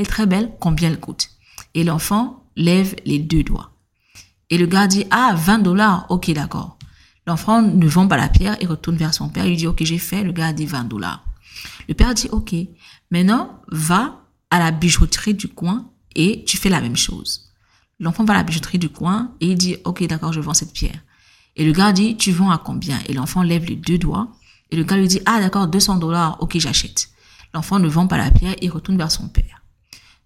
est 0.00 0.06
très 0.06 0.26
belle, 0.26 0.52
combien 0.60 0.90
elle 0.90 1.00
coûte? 1.00 1.30
Et 1.74 1.84
l'enfant 1.84 2.44
lève 2.56 2.94
les 3.04 3.18
deux 3.18 3.42
doigts. 3.42 3.71
Et 4.52 4.58
le 4.58 4.66
gars 4.66 4.86
dit, 4.86 5.06
ah, 5.10 5.34
20 5.34 5.60
dollars, 5.60 6.04
ok, 6.10 6.30
d'accord. 6.32 6.76
L'enfant 7.26 7.62
ne 7.62 7.86
vend 7.88 8.06
pas 8.06 8.18
la 8.18 8.28
pierre 8.28 8.58
et 8.60 8.66
retourne 8.66 8.98
vers 8.98 9.14
son 9.14 9.30
père. 9.30 9.46
Il 9.46 9.56
dit, 9.56 9.66
ok, 9.66 9.82
j'ai 9.82 9.96
fait. 9.96 10.22
Le 10.22 10.32
gars 10.32 10.52
dit 10.52 10.66
20 10.66 10.84
dollars. 10.84 11.24
Le 11.88 11.94
père 11.94 12.12
dit, 12.12 12.28
ok, 12.30 12.54
maintenant, 13.10 13.62
va 13.68 14.20
à 14.50 14.58
la 14.58 14.70
bijouterie 14.70 15.32
du 15.32 15.48
coin 15.48 15.90
et 16.14 16.44
tu 16.46 16.58
fais 16.58 16.68
la 16.68 16.82
même 16.82 16.98
chose. 16.98 17.50
L'enfant 17.98 18.24
va 18.24 18.34
à 18.34 18.36
la 18.36 18.42
bijouterie 18.42 18.78
du 18.78 18.90
coin 18.90 19.32
et 19.40 19.46
il 19.46 19.56
dit, 19.56 19.76
ok, 19.84 20.06
d'accord, 20.06 20.34
je 20.34 20.40
vends 20.40 20.52
cette 20.52 20.74
pierre. 20.74 21.00
Et 21.56 21.64
le 21.64 21.72
gars 21.72 21.92
dit, 21.92 22.18
tu 22.18 22.30
vends 22.30 22.50
à 22.50 22.58
combien? 22.58 22.98
Et 23.08 23.14
l'enfant 23.14 23.42
lève 23.42 23.64
les 23.64 23.76
deux 23.76 23.96
doigts. 23.96 24.32
Et 24.70 24.76
le 24.76 24.84
gars 24.84 24.98
lui 24.98 25.08
dit, 25.08 25.22
ah, 25.24 25.40
d'accord, 25.40 25.66
200 25.66 25.96
dollars, 25.96 26.36
ok, 26.40 26.58
j'achète. 26.58 27.08
L'enfant 27.54 27.78
ne 27.78 27.88
vend 27.88 28.06
pas 28.06 28.18
la 28.18 28.30
pierre 28.30 28.56
et 28.60 28.68
retourne 28.68 28.98
vers 28.98 29.10
son 29.10 29.30
père. 29.30 29.62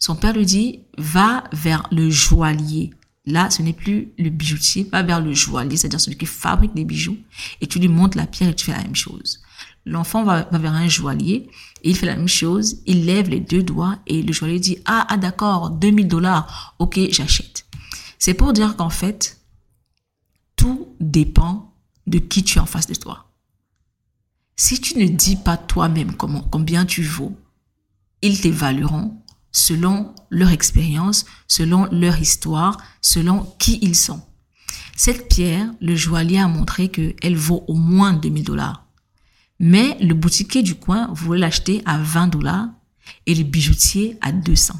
Son 0.00 0.16
père 0.16 0.32
lui 0.32 0.46
dit, 0.46 0.80
va 0.98 1.44
vers 1.52 1.86
le 1.92 2.10
joaillier 2.10 2.90
Là, 3.26 3.50
ce 3.50 3.60
n'est 3.60 3.72
plus 3.72 4.12
le 4.18 4.30
bijoutier, 4.30 4.88
va 4.92 5.02
vers 5.02 5.20
le 5.20 5.32
joaillier, 5.34 5.76
c'est-à-dire 5.76 6.00
celui 6.00 6.16
qui 6.16 6.26
fabrique 6.26 6.74
des 6.74 6.84
bijoux, 6.84 7.18
et 7.60 7.66
tu 7.66 7.80
lui 7.80 7.88
montres 7.88 8.16
la 8.16 8.26
pierre 8.26 8.50
et 8.50 8.54
tu 8.54 8.66
fais 8.66 8.72
la 8.72 8.82
même 8.82 8.94
chose. 8.94 9.40
L'enfant 9.84 10.24
va, 10.24 10.48
vers 10.50 10.72
un 10.72 10.88
joaillier 10.88 11.48
et 11.82 11.90
il 11.90 11.96
fait 11.96 12.06
la 12.06 12.16
même 12.16 12.26
chose, 12.26 12.82
il 12.86 13.06
lève 13.06 13.28
les 13.28 13.38
deux 13.38 13.62
doigts 13.62 13.98
et 14.08 14.20
le 14.22 14.32
joaillier 14.32 14.58
dit 14.58 14.78
ah, 14.84 15.06
ah 15.08 15.16
d'accord 15.16 15.70
2000 15.70 16.08
dollars 16.08 16.74
ok 16.80 16.98
j'achète 17.10 17.66
c'est 18.18 18.34
pour 18.34 18.52
dire 18.52 18.74
qu'en 18.74 18.90
fait 18.90 19.40
tout 20.56 20.88
dépend 20.98 21.72
de 22.08 22.18
qui 22.18 22.42
tu 22.42 22.58
es 22.58 22.60
en 22.60 22.66
face 22.66 22.88
de 22.88 22.94
toi 22.96 23.30
si 24.56 24.80
tu 24.80 24.98
ne 24.98 25.06
dis 25.06 25.36
pas 25.36 25.56
toi-même 25.56 26.16
combien 26.16 26.84
tu 26.84 27.04
vaux 27.04 27.36
ils 28.22 28.40
t'évalueront 28.40 29.22
selon 29.56 30.14
leur 30.28 30.50
expérience, 30.50 31.24
selon 31.48 31.86
leur 31.90 32.20
histoire, 32.20 32.76
selon 33.00 33.54
qui 33.58 33.78
ils 33.80 33.96
sont. 33.96 34.20
Cette 34.96 35.28
pierre, 35.28 35.72
le 35.80 35.96
joaillier 35.96 36.38
a 36.38 36.46
montré 36.46 36.90
qu'elle 36.90 37.36
vaut 37.36 37.64
au 37.66 37.74
moins 37.74 38.12
2000 38.12 38.44
dollars. 38.44 38.86
Mais 39.58 39.96
le 40.00 40.12
boutiquier 40.12 40.62
du 40.62 40.74
coin 40.74 41.08
voulait 41.14 41.40
l'acheter 41.40 41.82
à 41.86 41.96
20 41.96 42.28
dollars 42.28 42.68
et 43.24 43.34
le 43.34 43.44
bijoutier 43.44 44.18
à 44.20 44.30
200. 44.30 44.74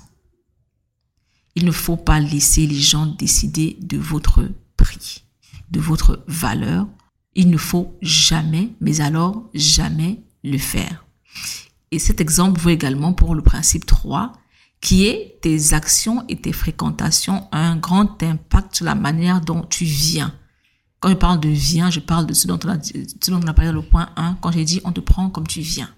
Il 1.54 1.64
ne 1.64 1.72
faut 1.72 1.96
pas 1.96 2.20
laisser 2.20 2.66
les 2.66 2.78
gens 2.78 3.06
décider 3.06 3.78
de 3.80 3.96
votre 3.96 4.46
prix, 4.76 5.24
de 5.70 5.80
votre 5.80 6.22
valeur. 6.28 6.86
Il 7.34 7.48
ne 7.48 7.56
faut 7.56 7.96
jamais, 8.02 8.74
mais 8.82 9.00
alors 9.00 9.48
jamais 9.54 10.20
le 10.44 10.58
faire. 10.58 11.06
Et 11.90 11.98
cet 11.98 12.20
exemple 12.20 12.60
vaut 12.60 12.68
également 12.68 13.14
pour 13.14 13.34
le 13.34 13.42
principe 13.42 13.86
3, 13.86 14.32
qui 14.86 15.04
est 15.08 15.40
tes 15.42 15.74
actions 15.74 16.24
et 16.28 16.36
tes 16.36 16.52
fréquentations 16.52 17.48
un 17.50 17.74
grand 17.74 18.22
impact 18.22 18.76
sur 18.76 18.84
la 18.84 18.94
manière 18.94 19.40
dont 19.40 19.62
tu 19.62 19.84
viens. 19.84 20.32
Quand 21.00 21.08
je 21.08 21.14
parle 21.14 21.40
de 21.40 21.48
viens, 21.48 21.90
je 21.90 21.98
parle 21.98 22.24
de 22.24 22.32
ce 22.32 22.46
dont 22.46 22.60
on 22.64 22.68
a, 22.68 22.80
ce 22.80 23.30
dont 23.32 23.40
on 23.42 23.48
a 23.48 23.52
parlé 23.52 23.72
dans 23.72 23.78
le 23.78 23.82
point 23.82 24.10
1, 24.14 24.38
quand 24.40 24.52
j'ai 24.52 24.64
dit 24.64 24.80
on 24.84 24.92
te 24.92 25.00
prend 25.00 25.28
comme 25.28 25.48
tu 25.48 25.60
viens. 25.60 25.92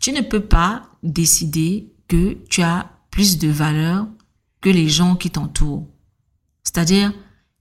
Tu 0.00 0.12
ne 0.12 0.20
peux 0.20 0.44
pas 0.44 0.82
décider 1.02 1.94
que 2.08 2.36
tu 2.50 2.60
as 2.60 2.90
plus 3.10 3.38
de 3.38 3.48
valeur 3.48 4.06
que 4.60 4.68
les 4.68 4.90
gens 4.90 5.16
qui 5.16 5.30
t'entourent. 5.30 5.88
C'est-à-dire, 6.64 7.10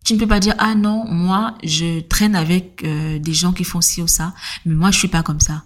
tu 0.03 0.15
ne 0.15 0.19
peux 0.19 0.27
pas 0.27 0.41
dire 0.41 0.55
ah 0.57 0.75
non, 0.75 1.05
moi 1.07 1.57
je 1.63 2.01
traîne 2.01 2.35
avec 2.35 2.83
euh, 2.83 3.17
des 3.17 3.33
gens 3.33 3.53
qui 3.53 3.63
font 3.63 3.79
ci 3.79 4.01
ou 4.01 4.07
ça, 4.07 4.33
mais 4.65 4.75
moi 4.75 4.91
je 4.91 4.97
suis 4.97 5.07
pas 5.07 5.23
comme 5.23 5.39
ça. 5.39 5.63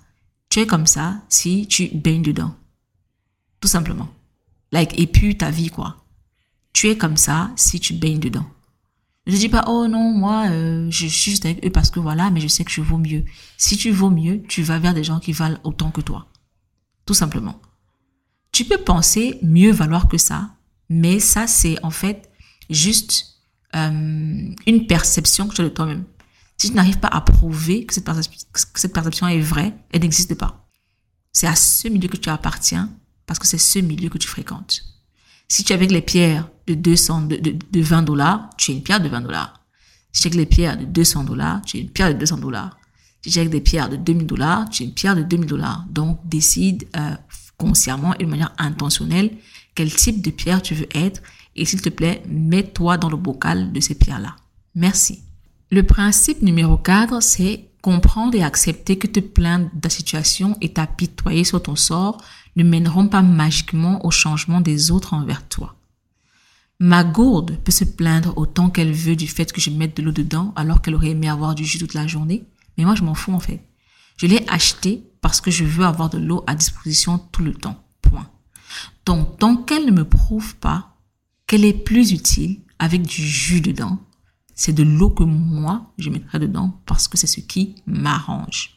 Tu 0.49 0.59
es 0.59 0.67
comme 0.67 0.85
ça 0.85 1.23
si 1.29 1.65
tu 1.65 1.87
baignes 1.95 2.21
dedans. 2.21 2.53
Tout 3.59 3.67
simplement 3.67 4.07
like, 4.75 5.11
puis 5.11 5.37
ta 5.37 5.49
vie, 5.49 5.69
quoi. 5.69 6.05
Tu 6.73 6.89
es 6.89 6.97
comme 6.97 7.17
ça 7.17 7.51
si 7.55 7.79
tu 7.79 7.93
baignes 7.93 8.19
dedans. 8.19 8.45
Je 9.27 9.35
dis 9.37 9.49
pas, 9.49 9.63
oh 9.67 9.87
non, 9.87 10.11
moi, 10.11 10.47
euh, 10.49 10.87
je 10.91 11.07
suis 11.07 11.31
juste 11.31 11.45
avec 11.45 11.65
eux 11.65 11.71
parce 11.71 11.89
que 11.89 11.99
voilà, 11.99 12.29
mais 12.29 12.41
je 12.41 12.47
sais 12.47 12.63
que 12.63 12.71
je 12.71 12.81
vaux 12.81 12.99
mieux. 12.99 13.23
Si 13.57 13.75
tu 13.75 13.89
vaux 13.89 14.11
mieux, 14.11 14.43
tu 14.47 14.61
vas 14.61 14.77
vers 14.77 14.93
des 14.93 15.03
gens 15.03 15.19
qui 15.19 15.31
valent 15.31 15.57
autant 15.63 15.89
que 15.89 16.01
toi. 16.01 16.27
Tout 17.05 17.15
simplement. 17.15 17.59
Tu 18.51 18.65
peux 18.65 18.77
penser 18.77 19.39
mieux 19.41 19.71
valoir 19.71 20.07
que 20.07 20.17
ça, 20.17 20.55
mais 20.89 21.19
ça, 21.19 21.47
c'est 21.47 21.83
en 21.83 21.89
fait 21.89 22.29
juste 22.69 23.41
euh, 23.75 24.53
une 24.67 24.87
perception 24.87 25.47
que 25.47 25.55
tu 25.55 25.61
as 25.61 25.65
de 25.65 25.69
toi-même. 25.69 26.03
Si 26.57 26.69
tu 26.69 26.75
n'arrives 26.75 26.99
pas 26.99 27.07
à 27.07 27.21
prouver 27.21 27.85
que 27.85 27.93
cette 27.93 28.93
perception 28.93 29.27
est 29.27 29.41
vraie, 29.41 29.75
elle 29.91 30.01
n'existe 30.01 30.35
pas. 30.35 30.67
C'est 31.33 31.47
à 31.47 31.55
ce 31.55 31.87
milieu 31.87 32.07
que 32.07 32.17
tu 32.17 32.29
appartiens 32.29 32.91
parce 33.25 33.39
que 33.39 33.47
c'est 33.47 33.57
ce 33.57 33.79
milieu 33.79 34.09
que 34.09 34.17
tu 34.17 34.27
fréquentes. 34.27 34.83
Si 35.47 35.63
tu 35.63 35.73
es 35.73 35.75
avec 35.75 35.91
les 35.91 36.01
pierres 36.01 36.49
de 36.67 36.73
200, 36.73 37.21
de, 37.21 37.35
de, 37.37 37.81
20 37.81 38.03
dollars, 38.03 38.49
tu 38.57 38.71
es 38.71 38.75
une 38.75 38.83
pierre 38.83 38.99
de 38.99 39.09
20 39.09 39.21
dollars. 39.21 39.61
Si 40.11 40.21
tu 40.21 40.27
es 40.27 40.31
avec 40.31 40.39
les 40.39 40.45
pierres 40.45 40.77
de 40.77 40.85
200 40.85 41.23
dollars, 41.23 41.61
tu 41.61 41.77
es 41.77 41.81
une 41.81 41.89
pierre 41.89 42.13
de 42.13 42.19
200 42.19 42.37
dollars. 42.37 42.77
Si 43.21 43.31
tu 43.31 43.37
es 43.37 43.41
avec 43.41 43.51
des 43.51 43.61
pierres 43.61 43.89
de 43.89 43.95
2000 43.95 44.27
dollars, 44.27 44.69
tu 44.69 44.83
es 44.83 44.85
une 44.85 44.93
pierre 44.93 45.15
de 45.15 45.23
2000 45.23 45.47
dollars. 45.47 45.85
Donc, 45.89 46.19
décide 46.25 46.87
euh, 46.95 47.15
consciemment 47.57 48.15
et 48.15 48.25
de 48.25 48.29
manière 48.29 48.53
intentionnelle 48.57 49.37
quel 49.75 49.93
type 49.93 50.21
de 50.21 50.31
pierre 50.31 50.61
tu 50.61 50.73
veux 50.73 50.87
être 50.95 51.21
et 51.55 51.65
s'il 51.65 51.81
te 51.81 51.89
plaît, 51.89 52.23
mets-toi 52.27 52.97
dans 52.97 53.09
le 53.09 53.17
bocal 53.17 53.71
de 53.71 53.79
ces 53.79 53.95
pierres-là. 53.95 54.35
Merci. 54.73 55.21
Le 55.71 55.83
principe 55.83 56.41
numéro 56.41 56.77
4, 56.77 57.21
c'est 57.21 57.69
comprendre 57.81 58.35
et 58.35 58.43
accepter 58.43 58.97
que 58.97 59.07
te 59.07 59.19
plaindre 59.19 59.69
de 59.73 59.79
ta 59.79 59.89
situation 59.89 60.57
et 60.61 60.73
t'apitoyer 60.73 61.43
sur 61.43 61.61
ton 61.61 61.75
sort 61.75 62.21
ne 62.55 62.63
mèneront 62.63 63.07
pas 63.07 63.21
magiquement 63.21 64.05
au 64.05 64.11
changement 64.11 64.61
des 64.61 64.91
autres 64.91 65.13
envers 65.13 65.47
toi. 65.47 65.75
Ma 66.79 67.03
gourde 67.03 67.57
peut 67.63 67.71
se 67.71 67.85
plaindre 67.85 68.37
autant 68.37 68.69
qu'elle 68.69 68.91
veut 68.91 69.15
du 69.15 69.27
fait 69.27 69.51
que 69.51 69.61
je 69.61 69.69
mette 69.69 69.95
de 69.97 70.03
l'eau 70.03 70.11
dedans 70.11 70.53
alors 70.55 70.81
qu'elle 70.81 70.95
aurait 70.95 71.11
aimé 71.11 71.29
avoir 71.29 71.55
du 71.55 71.63
jus 71.63 71.79
toute 71.79 71.93
la 71.93 72.07
journée, 72.07 72.45
mais 72.77 72.83
moi 72.83 72.95
je 72.95 73.03
m'en 73.03 73.15
fous 73.15 73.33
en 73.33 73.39
fait. 73.39 73.61
Je 74.17 74.27
l'ai 74.27 74.45
acheté 74.49 75.03
parce 75.21 75.41
que 75.41 75.51
je 75.51 75.63
veux 75.63 75.85
avoir 75.85 76.09
de 76.09 76.17
l'eau 76.17 76.43
à 76.47 76.55
disposition 76.55 77.17
tout 77.17 77.43
le 77.43 77.53
temps. 77.53 77.83
Point. 78.01 78.29
Donc, 79.05 79.39
tant 79.39 79.57
qu'elle 79.57 79.85
ne 79.85 79.91
me 79.91 80.05
prouve 80.05 80.55
pas 80.57 80.95
qu'elle 81.47 81.65
est 81.65 81.73
plus 81.73 82.11
utile 82.11 82.61
avec 82.79 83.03
du 83.03 83.25
jus 83.25 83.61
dedans, 83.61 83.99
c'est 84.53 84.73
de 84.73 84.83
l'eau 84.83 85.09
que 85.09 85.23
moi 85.23 85.91
je 85.97 86.09
mettrai 86.09 86.39
dedans 86.39 86.81
parce 86.85 87.07
que 87.07 87.17
c'est 87.17 87.27
ce 87.27 87.41
qui 87.41 87.75
m'arrange. 87.85 88.74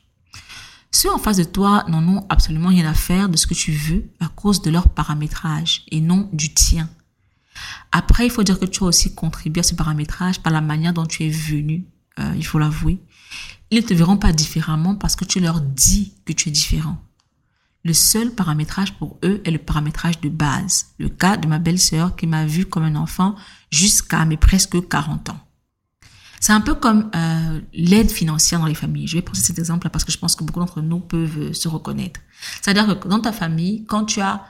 Ceux 0.90 1.10
en 1.10 1.18
face 1.18 1.36
de 1.36 1.44
toi 1.44 1.84
n'en 1.88 2.06
ont 2.08 2.26
absolument 2.28 2.70
rien 2.70 2.88
à 2.88 2.94
faire 2.94 3.28
de 3.28 3.36
ce 3.36 3.46
que 3.46 3.54
tu 3.54 3.72
veux 3.72 4.10
à 4.20 4.28
cause 4.28 4.62
de 4.62 4.70
leur 4.70 4.88
paramétrage 4.88 5.84
et 5.90 6.00
non 6.00 6.28
du 6.32 6.52
tien. 6.54 6.88
Après, 7.92 8.26
il 8.26 8.30
faut 8.30 8.42
dire 8.42 8.58
que 8.58 8.64
tu 8.64 8.84
as 8.84 8.86
aussi 8.86 9.14
contribué 9.14 9.60
à 9.60 9.64
ce 9.64 9.74
paramétrage 9.74 10.40
par 10.40 10.52
la 10.52 10.60
manière 10.60 10.92
dont 10.92 11.06
tu 11.06 11.24
es 11.24 11.30
venu, 11.30 11.86
euh, 12.18 12.32
il 12.36 12.44
faut 12.44 12.58
l'avouer. 12.58 13.00
Ils 13.70 13.82
ne 13.82 13.86
te 13.86 13.94
verront 13.94 14.16
pas 14.16 14.32
différemment 14.32 14.94
parce 14.94 15.16
que 15.16 15.24
tu 15.24 15.40
leur 15.40 15.60
dis 15.60 16.14
que 16.24 16.32
tu 16.32 16.48
es 16.48 16.52
différent. 16.52 16.96
Le 17.84 17.92
seul 17.92 18.34
paramétrage 18.34 18.94
pour 18.94 19.18
eux 19.24 19.40
est 19.44 19.50
le 19.50 19.58
paramétrage 19.58 20.20
de 20.20 20.28
base. 20.28 20.86
Le 20.98 21.08
cas 21.08 21.36
de 21.36 21.46
ma 21.46 21.58
belle-sœur 21.58 22.16
qui 22.16 22.26
m'a 22.26 22.44
vu 22.44 22.66
comme 22.66 22.82
un 22.82 22.96
enfant 22.96 23.36
jusqu'à 23.70 24.24
mes 24.24 24.36
presque 24.36 24.88
40 24.88 25.30
ans. 25.30 25.40
C'est 26.40 26.52
un 26.52 26.60
peu 26.60 26.74
comme 26.74 27.10
euh, 27.14 27.60
l'aide 27.72 28.10
financière 28.10 28.60
dans 28.60 28.66
les 28.66 28.74
familles. 28.74 29.06
Je 29.06 29.16
vais 29.16 29.22
prendre 29.22 29.38
cet 29.38 29.58
exemple 29.58 29.88
parce 29.90 30.04
que 30.04 30.12
je 30.12 30.18
pense 30.18 30.36
que 30.36 30.44
beaucoup 30.44 30.60
d'entre 30.60 30.80
nous 30.80 31.00
peuvent 31.00 31.38
euh, 31.38 31.52
se 31.52 31.68
reconnaître. 31.68 32.20
C'est-à-dire 32.62 32.98
que 32.98 33.08
dans 33.08 33.20
ta 33.20 33.32
famille, 33.32 33.84
quand 33.86 34.04
tu 34.04 34.20
as, 34.20 34.44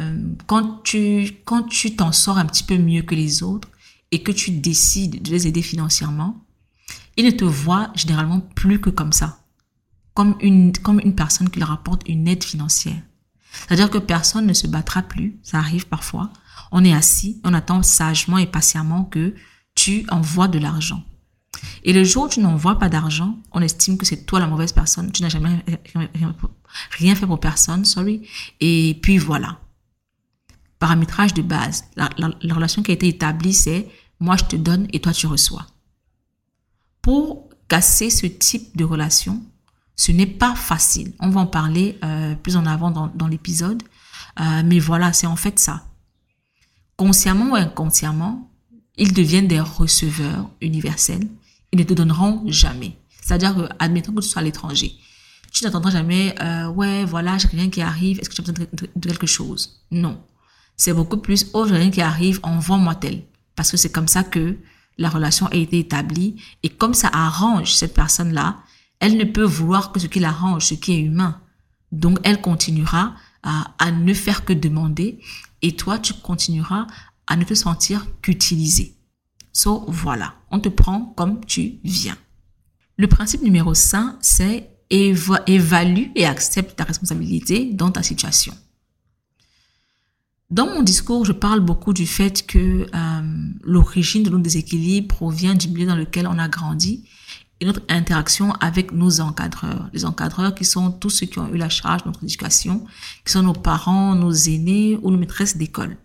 euh, 0.00 0.34
quand 0.46 0.82
tu, 0.82 1.30
quand 1.44 1.64
tu 1.64 1.94
t'en 1.94 2.12
sors 2.12 2.38
un 2.38 2.46
petit 2.46 2.64
peu 2.64 2.76
mieux 2.76 3.02
que 3.02 3.14
les 3.14 3.42
autres 3.42 3.68
et 4.10 4.22
que 4.22 4.32
tu 4.32 4.50
décides 4.50 5.22
de 5.22 5.30
les 5.30 5.46
aider 5.46 5.62
financièrement, 5.62 6.44
il 7.16 7.24
ne 7.24 7.30
te 7.30 7.44
voit 7.44 7.90
généralement 7.94 8.40
plus 8.40 8.80
que 8.80 8.90
comme 8.90 9.12
ça, 9.12 9.40
comme 10.14 10.36
une, 10.40 10.72
comme 10.72 11.00
une 11.00 11.14
personne 11.14 11.50
qui 11.50 11.60
leur 11.60 11.70
apporte 11.70 12.08
une 12.08 12.26
aide 12.26 12.44
financière. 12.44 13.00
C'est-à-dire 13.50 13.90
que 13.90 13.98
personne 13.98 14.46
ne 14.46 14.52
se 14.52 14.66
battra 14.66 15.02
plus, 15.02 15.38
ça 15.42 15.58
arrive 15.58 15.86
parfois. 15.86 16.30
On 16.70 16.84
est 16.84 16.92
assis, 16.92 17.40
on 17.44 17.54
attend 17.54 17.82
sagement 17.82 18.38
et 18.38 18.46
patiemment 18.46 19.04
que 19.04 19.34
tu 19.74 20.04
envoies 20.10 20.48
de 20.48 20.58
l'argent. 20.58 21.02
Et 21.84 21.92
le 21.92 22.04
jour 22.04 22.24
où 22.24 22.28
tu 22.28 22.40
n'envoies 22.40 22.78
pas 22.78 22.88
d'argent, 22.88 23.38
on 23.52 23.60
estime 23.60 23.96
que 23.96 24.06
c'est 24.06 24.24
toi 24.24 24.40
la 24.40 24.46
mauvaise 24.46 24.72
personne. 24.72 25.10
Tu 25.12 25.22
n'as 25.22 25.28
jamais 25.28 25.64
rien 26.90 27.14
fait 27.14 27.26
pour 27.26 27.40
personne, 27.40 27.84
sorry. 27.84 28.28
Et 28.60 28.98
puis 29.02 29.18
voilà. 29.18 29.58
Paramétrage 30.78 31.34
de 31.34 31.42
base. 31.42 31.84
La, 31.96 32.10
la 32.18 32.54
relation 32.54 32.82
qui 32.82 32.90
a 32.90 32.94
été 32.94 33.08
établie, 33.08 33.52
c'est 33.54 33.88
moi 34.20 34.36
je 34.36 34.44
te 34.44 34.56
donne 34.56 34.86
et 34.92 35.00
toi 35.00 35.12
tu 35.12 35.26
reçois. 35.26 35.66
Pour 37.02 37.48
casser 37.68 38.10
ce 38.10 38.26
type 38.26 38.76
de 38.76 38.84
relation, 38.84 39.42
ce 39.96 40.12
n'est 40.12 40.26
pas 40.26 40.54
facile. 40.54 41.12
On 41.20 41.30
va 41.30 41.40
en 41.40 41.46
parler 41.46 41.98
euh, 42.04 42.34
plus 42.36 42.56
en 42.56 42.66
avant 42.66 42.90
dans, 42.90 43.08
dans 43.08 43.26
l'épisode. 43.26 43.82
Euh, 44.40 44.62
mais 44.64 44.78
voilà, 44.78 45.12
c'est 45.12 45.26
en 45.26 45.36
fait 45.36 45.58
ça. 45.58 45.84
Consciemment 46.96 47.52
ou 47.52 47.54
inconsciemment, 47.56 48.50
ils 48.96 49.12
deviennent 49.12 49.48
des 49.48 49.60
receveurs 49.60 50.50
universels. 50.60 51.28
Ils 51.72 51.78
ne 51.78 51.84
te 51.84 51.94
donneront 51.94 52.42
jamais. 52.46 52.98
C'est-à-dire 53.20 53.54
que, 53.54 53.68
admettons 53.78 54.12
que 54.12 54.20
tu 54.20 54.28
sois 54.28 54.40
à 54.40 54.44
l'étranger. 54.44 54.96
Tu 55.52 55.64
n'attendras 55.64 55.90
jamais, 55.90 56.34
euh, 56.40 56.68
ouais, 56.68 57.04
voilà, 57.04 57.38
j'ai 57.38 57.48
rien 57.48 57.70
qui 57.70 57.80
arrive, 57.80 58.18
est-ce 58.20 58.30
que 58.30 58.34
tu 58.34 58.40
as 58.40 58.52
besoin 58.52 58.66
de, 58.72 59.08
quelque 59.08 59.26
chose? 59.26 59.82
Non. 59.90 60.22
C'est 60.76 60.92
beaucoup 60.92 61.18
plus, 61.18 61.46
oh, 61.52 61.66
j'ai 61.66 61.76
rien 61.76 61.90
qui 61.90 62.00
arrive, 62.00 62.40
envoie-moi 62.42 62.94
tel. 62.94 63.24
Parce 63.56 63.70
que 63.70 63.76
c'est 63.76 63.90
comme 63.90 64.08
ça 64.08 64.22
que 64.22 64.56
la 64.98 65.08
relation 65.08 65.46
a 65.46 65.54
été 65.54 65.78
établie. 65.78 66.36
Et 66.62 66.68
comme 66.68 66.94
ça 66.94 67.08
arrange 67.12 67.74
cette 67.74 67.94
personne-là, 67.94 68.58
elle 69.00 69.16
ne 69.16 69.24
peut 69.24 69.44
vouloir 69.44 69.92
que 69.92 70.00
ce 70.00 70.06
qui 70.06 70.20
l'arrange, 70.20 70.66
ce 70.66 70.74
qui 70.74 70.92
est 70.92 71.00
humain. 71.00 71.40
Donc, 71.92 72.18
elle 72.24 72.40
continuera 72.40 73.14
à, 73.42 73.90
ne 73.90 74.12
faire 74.12 74.44
que 74.44 74.52
demander 74.52 75.20
et 75.62 75.74
toi, 75.74 75.98
tu 75.98 76.12
continueras 76.12 76.86
à 77.26 77.36
ne 77.36 77.44
te 77.44 77.54
sentir 77.54 78.06
qu'utilisé. 78.20 78.97
So, 79.52 79.84
voilà, 79.88 80.34
on 80.50 80.60
te 80.60 80.68
prend 80.68 81.12
comme 81.16 81.44
tu 81.44 81.80
viens. 81.84 82.16
Le 82.96 83.06
principe 83.06 83.42
numéro 83.42 83.74
5, 83.74 84.16
c'est 84.20 84.70
évalue 84.90 86.06
et 86.14 86.24
accepte 86.24 86.76
ta 86.76 86.84
responsabilité 86.84 87.72
dans 87.72 87.90
ta 87.90 88.02
situation. 88.02 88.54
Dans 90.50 90.66
mon 90.66 90.82
discours, 90.82 91.26
je 91.26 91.32
parle 91.32 91.60
beaucoup 91.60 91.92
du 91.92 92.06
fait 92.06 92.46
que 92.46 92.86
euh, 92.94 93.50
l'origine 93.62 94.22
de 94.22 94.30
nos 94.30 94.38
déséquilibres 94.38 95.14
provient 95.14 95.54
du 95.54 95.68
milieu 95.68 95.86
dans 95.86 95.94
lequel 95.94 96.26
on 96.26 96.38
a 96.38 96.48
grandi 96.48 97.04
et 97.60 97.66
notre 97.66 97.82
interaction 97.90 98.52
avec 98.54 98.92
nos 98.92 99.20
encadreurs. 99.20 99.90
Les 99.92 100.06
encadreurs 100.06 100.54
qui 100.54 100.64
sont 100.64 100.90
tous 100.90 101.10
ceux 101.10 101.26
qui 101.26 101.38
ont 101.38 101.52
eu 101.52 101.58
la 101.58 101.68
charge 101.68 102.02
de 102.02 102.08
notre 102.08 102.24
éducation, 102.24 102.86
qui 103.26 103.32
sont 103.32 103.42
nos 103.42 103.52
parents, 103.52 104.14
nos 104.14 104.32
aînés 104.32 104.98
ou 105.02 105.10
nos 105.10 105.18
maîtresses 105.18 105.56
d'école. 105.56 105.98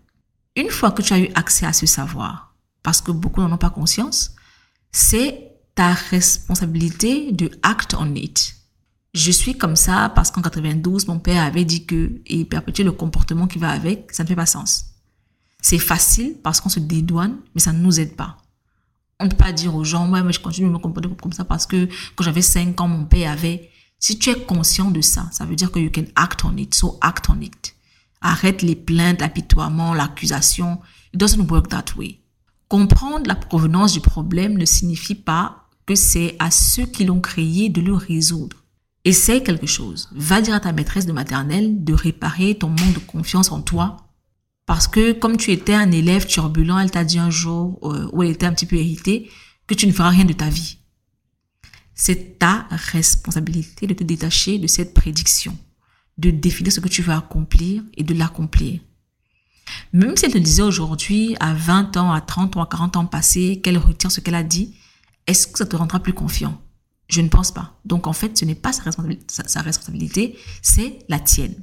Une 0.55 0.69
fois 0.69 0.91
que 0.91 1.01
tu 1.01 1.13
as 1.13 1.19
eu 1.19 1.29
accès 1.35 1.65
à 1.65 1.73
ce 1.73 1.85
savoir, 1.85 2.52
parce 2.83 3.01
que 3.01 3.11
beaucoup 3.11 3.41
n'en 3.41 3.51
ont 3.51 3.57
pas 3.57 3.69
conscience, 3.69 4.35
c'est 4.91 5.51
ta 5.75 5.93
responsabilité 5.93 7.31
de 7.31 7.49
act 7.63 7.95
on 7.97 8.13
it. 8.13 8.55
Je 9.13 9.31
suis 9.31 9.57
comme 9.57 9.75
ça 9.75 10.11
parce 10.15 10.31
qu'en 10.31 10.41
92, 10.41 11.07
mon 11.07 11.19
père 11.19 11.43
avait 11.43 11.65
dit 11.65 11.85
que, 11.85 12.21
et 12.25 12.45
perpétuer 12.45 12.83
le 12.83 12.91
comportement 12.91 13.47
qui 13.47 13.59
va 13.59 13.69
avec, 13.69 14.11
ça 14.11 14.23
ne 14.23 14.27
fait 14.27 14.35
pas 14.35 14.45
sens. 14.45 14.85
C'est 15.61 15.79
facile 15.79 16.35
parce 16.43 16.59
qu'on 16.59 16.69
se 16.69 16.79
dédouane, 16.79 17.37
mais 17.55 17.61
ça 17.61 17.71
ne 17.71 17.79
nous 17.79 17.99
aide 17.99 18.15
pas. 18.15 18.37
On 19.19 19.25
ne 19.25 19.29
peut 19.29 19.37
pas 19.37 19.51
dire 19.51 19.75
aux 19.75 19.83
gens, 19.83 20.09
ouais, 20.09 20.23
mais 20.23 20.33
je 20.33 20.39
continue 20.39 20.67
de 20.67 20.73
me 20.73 20.79
comporter 20.79 21.09
comme 21.21 21.31
ça 21.31 21.45
parce 21.45 21.65
que 21.65 21.87
quand 22.15 22.23
j'avais 22.23 22.41
5 22.41 22.79
ans, 22.81 22.87
mon 22.87 23.05
père 23.05 23.31
avait. 23.31 23.69
Si 23.99 24.19
tu 24.19 24.31
es 24.31 24.35
conscient 24.35 24.91
de 24.91 24.99
ça, 24.99 25.29
ça 25.31 25.45
veut 25.45 25.55
dire 25.55 25.71
que 25.71 25.79
you 25.79 25.89
can 25.93 26.03
act 26.15 26.43
on 26.43 26.57
it. 26.57 26.73
So 26.75 26.97
act 27.01 27.29
on 27.29 27.39
it. 27.39 27.75
Arrête 28.19 28.61
les 28.61 28.75
plaintes, 28.75 29.21
l'apitoiement, 29.21 29.93
l'accusation. 29.93 30.81
It 31.13 31.19
doesn't 31.19 31.49
work 31.49 31.69
that 31.69 31.95
way. 31.95 32.22
Comprendre 32.67 33.27
la 33.27 33.35
provenance 33.35 33.93
du 33.93 34.01
problème 34.01 34.57
ne 34.57 34.65
signifie 34.65 35.15
pas 35.15 35.67
que 35.85 35.95
c'est 35.95 36.35
à 36.39 36.49
ceux 36.49 36.85
qui 36.85 37.05
l'ont 37.05 37.21
créé 37.21 37.69
de 37.69 37.81
le 37.81 37.93
résoudre. 37.93 38.57
Essaye 39.05 39.43
quelque 39.43 39.67
chose. 39.67 40.09
Va 40.13 40.41
dire 40.41 40.55
à 40.55 40.59
ta 40.59 40.71
maîtresse 40.71 41.05
de 41.05 41.11
maternelle 41.11 41.83
de 41.83 41.93
réparer 41.93 42.55
ton 42.55 42.69
manque 42.69 42.93
de 42.93 42.99
confiance 42.99 43.51
en 43.51 43.61
toi 43.61 44.03
parce 44.65 44.87
que 44.87 45.11
comme 45.11 45.37
tu 45.37 45.51
étais 45.51 45.73
un 45.73 45.91
élève 45.91 46.25
turbulent, 46.25 46.79
elle 46.79 46.91
t'a 46.91 47.03
dit 47.03 47.19
un 47.19 47.29
jour, 47.29 47.79
euh, 47.83 48.09
où 48.13 48.23
elle 48.23 48.31
était 48.31 48.45
un 48.45 48.53
petit 48.53 48.65
peu 48.65 48.77
irritée, 48.77 49.29
que 49.67 49.73
tu 49.73 49.87
ne 49.87 49.91
feras 49.91 50.09
rien 50.09 50.25
de 50.25 50.33
ta 50.33 50.49
vie. 50.49 50.77
C'est 51.93 52.39
ta 52.39 52.67
responsabilité 52.69 53.87
de 53.87 53.93
te 53.93 54.03
détacher 54.03 54.57
de 54.57 54.67
cette 54.67 54.93
prédiction, 54.93 55.57
de 56.17 56.31
définir 56.31 56.71
ce 56.71 56.79
que 56.79 56.87
tu 56.87 57.01
veux 57.01 57.13
accomplir 57.13 57.83
et 57.95 58.03
de 58.03 58.13
l'accomplir. 58.13 58.79
Même 59.91 60.17
si 60.17 60.25
elle 60.25 60.33
te 60.33 60.37
disait 60.37 60.63
aujourd'hui, 60.63 61.35
à 61.39 61.53
20 61.53 61.97
ans, 61.97 62.11
à 62.11 62.21
30 62.21 62.57
ans, 62.57 62.63
à 62.63 62.67
40 62.67 62.97
ans 62.97 63.05
passés, 63.05 63.61
qu'elle 63.63 63.77
retient 63.77 64.09
ce 64.09 64.19
qu'elle 64.19 64.35
a 64.35 64.43
dit, 64.43 64.75
est-ce 65.27 65.47
que 65.47 65.57
ça 65.57 65.65
te 65.65 65.75
rendra 65.75 65.99
plus 65.99 66.13
confiant? 66.13 66.59
Je 67.07 67.21
ne 67.21 67.27
pense 67.27 67.51
pas. 67.51 67.79
Donc 67.85 68.07
en 68.07 68.13
fait, 68.13 68.37
ce 68.37 68.45
n'est 68.45 68.55
pas 68.55 68.73
sa 68.73 69.61
responsabilité, 69.61 70.37
c'est 70.61 70.99
la 71.09 71.19
tienne. 71.19 71.55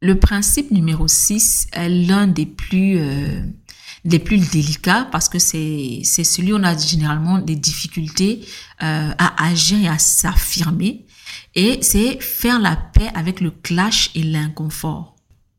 Le 0.00 0.18
principe 0.18 0.70
numéro 0.70 1.08
6 1.08 1.68
est 1.72 1.88
l'un 1.88 2.26
des 2.26 2.46
plus 2.46 2.98
euh, 2.98 3.42
des 4.04 4.18
plus 4.18 4.50
délicats 4.50 5.08
parce 5.10 5.30
que 5.30 5.38
c'est 5.38 6.00
c'est 6.04 6.24
celui 6.24 6.52
où 6.52 6.56
on 6.56 6.62
a 6.62 6.76
généralement 6.76 7.38
des 7.38 7.56
difficultés 7.56 8.44
euh, 8.82 9.12
à 9.16 9.46
agir 9.46 9.78
et 9.80 9.88
à 9.88 9.98
s'affirmer 9.98 11.06
et 11.54 11.78
c'est 11.80 12.20
faire 12.20 12.60
la 12.60 12.76
paix 12.76 13.10
avec 13.14 13.40
le 13.40 13.50
clash 13.50 14.10
et 14.14 14.22
l'inconfort. 14.22 15.13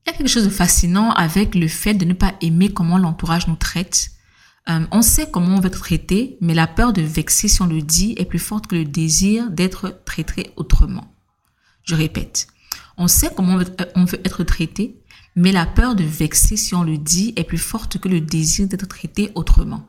Il 0.05 0.11
y 0.11 0.13
a 0.13 0.17
quelque 0.17 0.29
chose 0.29 0.45
de 0.45 0.49
fascinant 0.49 1.09
avec 1.11 1.55
le 1.55 1.67
fait 1.67 1.95
de 1.95 2.05
ne 2.05 2.13
pas 2.13 2.35
aimer 2.41 2.69
comment 2.69 2.99
l'entourage 2.99 3.47
nous 3.47 3.55
traite. 3.55 4.11
Euh, 4.69 4.85
on 4.91 5.01
sait 5.01 5.31
comment 5.31 5.55
on 5.55 5.59
veut 5.59 5.65
être 5.65 5.79
traité, 5.79 6.37
mais 6.41 6.53
la 6.53 6.67
peur 6.67 6.93
de 6.93 7.01
vexer 7.01 7.47
si 7.47 7.63
on 7.63 7.65
le 7.65 7.81
dit 7.81 8.13
est 8.17 8.25
plus 8.25 8.37
forte 8.37 8.67
que 8.67 8.75
le 8.75 8.85
désir 8.85 9.49
d'être 9.49 10.03
traité 10.05 10.51
autrement. 10.57 11.11
Je 11.83 11.95
répète, 11.95 12.45
on 12.97 13.07
sait 13.07 13.31
comment 13.35 13.57
on 13.95 14.05
veut 14.05 14.21
être 14.23 14.43
traité, 14.43 15.01
mais 15.35 15.51
la 15.51 15.65
peur 15.65 15.95
de 15.95 16.03
vexer 16.03 16.55
si 16.55 16.75
on 16.75 16.83
le 16.83 16.99
dit 16.99 17.33
est 17.35 17.43
plus 17.43 17.57
forte 17.57 17.97
que 17.97 18.07
le 18.07 18.21
désir 18.21 18.67
d'être 18.67 18.87
traité 18.87 19.31
autrement. 19.33 19.87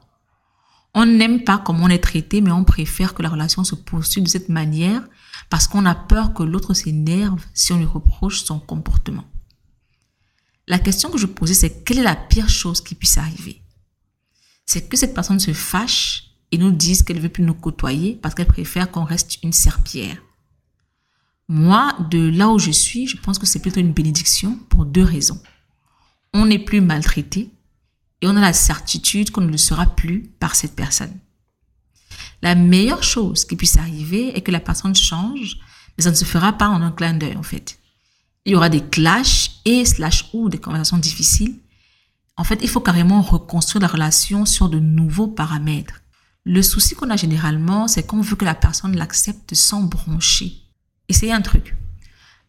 On 0.94 1.04
n'aime 1.04 1.44
pas 1.44 1.58
comment 1.58 1.84
on 1.84 1.88
est 1.88 1.98
traité, 1.98 2.40
mais 2.40 2.52
on 2.52 2.64
préfère 2.64 3.12
que 3.12 3.22
la 3.22 3.28
relation 3.28 3.64
se 3.64 3.74
poursuive 3.74 4.24
de 4.24 4.30
cette 4.30 4.48
manière 4.48 5.02
parce 5.50 5.68
qu'on 5.68 5.84
a 5.84 5.94
peur 5.94 6.32
que 6.32 6.42
l'autre 6.42 6.72
s'énerve 6.72 7.44
si 7.52 7.74
on 7.74 7.78
lui 7.78 7.84
reproche 7.84 8.44
son 8.44 8.58
comportement. 8.58 9.24
La 10.68 10.78
question 10.78 11.10
que 11.10 11.18
je 11.18 11.26
posais, 11.26 11.54
c'est 11.54 11.84
quelle 11.84 11.98
est 11.98 12.02
la 12.02 12.16
pire 12.16 12.48
chose 12.48 12.80
qui 12.80 12.94
puisse 12.94 13.18
arriver? 13.18 13.62
C'est 14.64 14.88
que 14.88 14.96
cette 14.96 15.14
personne 15.14 15.38
se 15.38 15.52
fâche 15.52 16.30
et 16.50 16.58
nous 16.58 16.72
dise 16.72 17.02
qu'elle 17.02 17.16
ne 17.16 17.22
veut 17.22 17.28
plus 17.28 17.44
nous 17.44 17.54
côtoyer 17.54 18.18
parce 18.20 18.34
qu'elle 18.34 18.46
préfère 18.46 18.90
qu'on 18.90 19.04
reste 19.04 19.42
une 19.44 19.52
serpillère. 19.52 20.20
Moi, 21.48 21.96
de 22.10 22.18
là 22.18 22.48
où 22.48 22.58
je 22.58 22.72
suis, 22.72 23.06
je 23.06 23.16
pense 23.16 23.38
que 23.38 23.46
c'est 23.46 23.60
plutôt 23.60 23.80
une 23.80 23.92
bénédiction 23.92 24.58
pour 24.68 24.84
deux 24.84 25.04
raisons. 25.04 25.40
On 26.34 26.46
n'est 26.46 26.58
plus 26.58 26.80
maltraité 26.80 27.50
et 28.20 28.26
on 28.26 28.36
a 28.36 28.40
la 28.40 28.52
certitude 28.52 29.30
qu'on 29.30 29.42
ne 29.42 29.50
le 29.50 29.56
sera 29.56 29.86
plus 29.86 30.22
par 30.40 30.56
cette 30.56 30.74
personne. 30.74 31.16
La 32.42 32.56
meilleure 32.56 33.04
chose 33.04 33.44
qui 33.44 33.54
puisse 33.54 33.76
arriver 33.76 34.36
est 34.36 34.42
que 34.42 34.50
la 34.50 34.60
personne 34.60 34.94
change, 34.94 35.58
mais 35.96 36.04
ça 36.04 36.10
ne 36.10 36.16
se 36.16 36.24
fera 36.24 36.52
pas 36.52 36.68
en 36.68 36.82
un 36.82 36.90
clin 36.90 37.14
d'œil 37.14 37.36
en 37.36 37.42
fait. 37.44 37.78
Il 38.46 38.52
y 38.52 38.54
aura 38.54 38.68
des 38.68 38.80
clashs 38.80 39.60
et 39.64 39.84
slash 39.84 40.30
ou 40.32 40.48
des 40.48 40.58
conversations 40.58 40.98
difficiles. 40.98 41.56
En 42.36 42.44
fait, 42.44 42.60
il 42.62 42.68
faut 42.68 42.80
carrément 42.80 43.20
reconstruire 43.20 43.82
la 43.82 43.88
relation 43.88 44.46
sur 44.46 44.68
de 44.68 44.78
nouveaux 44.78 45.26
paramètres. 45.26 46.00
Le 46.44 46.62
souci 46.62 46.94
qu'on 46.94 47.10
a 47.10 47.16
généralement, 47.16 47.88
c'est 47.88 48.06
qu'on 48.06 48.20
veut 48.20 48.36
que 48.36 48.44
la 48.44 48.54
personne 48.54 48.96
l'accepte 48.96 49.54
sans 49.54 49.82
broncher. 49.82 50.52
Essayez 51.08 51.32
un 51.32 51.40
truc. 51.40 51.76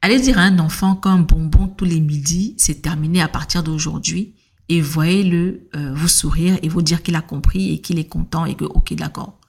Allez 0.04 0.20
dire 0.20 0.38
à 0.38 0.44
un 0.44 0.60
enfant 0.60 0.96
qu'un 0.96 1.18
bonbon 1.18 1.68
tous 1.68 1.86
les 1.86 2.00
midis, 2.00 2.54
c'est 2.58 2.84
terminé 2.84 3.20
à 3.20 3.28
partir 3.28 3.64
d'aujourd'hui 3.64 4.36
et 4.70 4.82
voyez-le 4.82 5.68
euh, 5.76 5.96
vous 5.96 6.08
sourire 6.08 6.60
et 6.62 6.70
vous 6.70 6.84
dire 6.84 7.02
qu'il 7.02 7.16
a 7.16 7.22
compris 7.22 7.74
et 7.74 7.82
qu'il 7.82 7.98
est 7.98 8.08
content 8.08 8.46
et 8.46 8.54
que 8.54 8.66
ok 8.66 8.94
d'accord. 8.94 9.40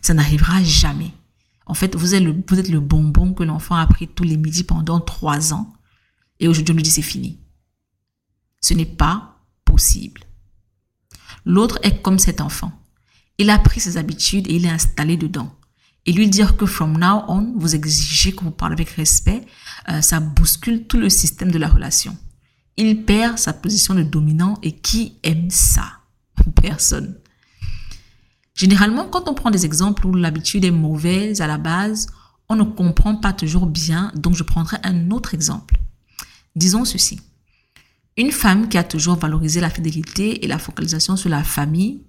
Ça 0.00 0.14
n'arrivera 0.14 0.64
jamais. 0.64 1.12
En 1.66 1.74
fait, 1.74 1.94
vous 1.94 2.16
êtes 2.16 2.24
le, 2.24 2.34
vous 2.48 2.58
êtes 2.58 2.70
le 2.70 2.80
bonbon 2.80 3.34
que 3.34 3.44
l'enfant 3.44 3.76
a 3.76 3.86
pris 3.86 4.08
tous 4.08 4.24
les 4.24 4.36
midis 4.36 4.64
pendant 4.64 4.98
trois 4.98 5.54
ans 5.54 5.71
et 6.42 6.48
aujourd'hui 6.48 6.72
on 6.72 6.76
lui 6.76 6.82
dit 6.82 6.90
c'est 6.90 7.00
fini. 7.00 7.38
Ce 8.60 8.74
n'est 8.74 8.84
pas 8.84 9.38
possible. 9.64 10.22
L'autre 11.46 11.78
est 11.82 12.02
comme 12.02 12.18
cet 12.18 12.40
enfant. 12.40 12.72
Il 13.38 13.48
a 13.48 13.58
pris 13.58 13.80
ses 13.80 13.96
habitudes 13.96 14.46
et 14.48 14.56
il 14.56 14.66
est 14.66 14.70
installé 14.70 15.16
dedans 15.16 15.56
et 16.04 16.12
lui 16.12 16.28
dire 16.28 16.56
que 16.56 16.66
from 16.66 16.98
now 16.98 17.22
on, 17.28 17.54
vous 17.56 17.74
exigez 17.74 18.32
qu'on 18.32 18.46
vous 18.46 18.50
parle 18.50 18.72
avec 18.72 18.90
respect, 18.90 19.46
euh, 19.88 20.00
ça 20.00 20.20
bouscule 20.20 20.86
tout 20.86 20.98
le 20.98 21.08
système 21.08 21.52
de 21.52 21.58
la 21.58 21.68
relation. 21.68 22.16
Il 22.76 23.04
perd 23.04 23.38
sa 23.38 23.52
position 23.52 23.94
de 23.94 24.02
dominant 24.02 24.58
et 24.62 24.72
qui 24.72 25.18
aime 25.22 25.50
ça? 25.50 26.00
Personne. 26.60 27.16
Généralement, 28.54 29.06
quand 29.06 29.28
on 29.28 29.34
prend 29.34 29.50
des 29.50 29.64
exemples 29.64 30.06
où 30.06 30.14
l'habitude 30.14 30.64
est 30.64 30.70
mauvaise 30.70 31.40
à 31.40 31.46
la 31.46 31.58
base, 31.58 32.08
on 32.48 32.56
ne 32.56 32.64
comprend 32.64 33.16
pas 33.16 33.32
toujours 33.32 33.66
bien, 33.66 34.12
donc 34.14 34.34
je 34.34 34.42
prendrai 34.42 34.78
un 34.82 35.10
autre 35.10 35.34
exemple. 35.34 35.81
Disons 36.54 36.84
ceci. 36.84 37.20
Une 38.18 38.30
femme 38.30 38.68
qui 38.68 38.76
a 38.76 38.84
toujours 38.84 39.16
valorisé 39.16 39.60
la 39.60 39.70
fidélité 39.70 40.44
et 40.44 40.48
la 40.48 40.58
focalisation 40.58 41.16
sur 41.16 41.30
la 41.30 41.42
famille 41.42 42.02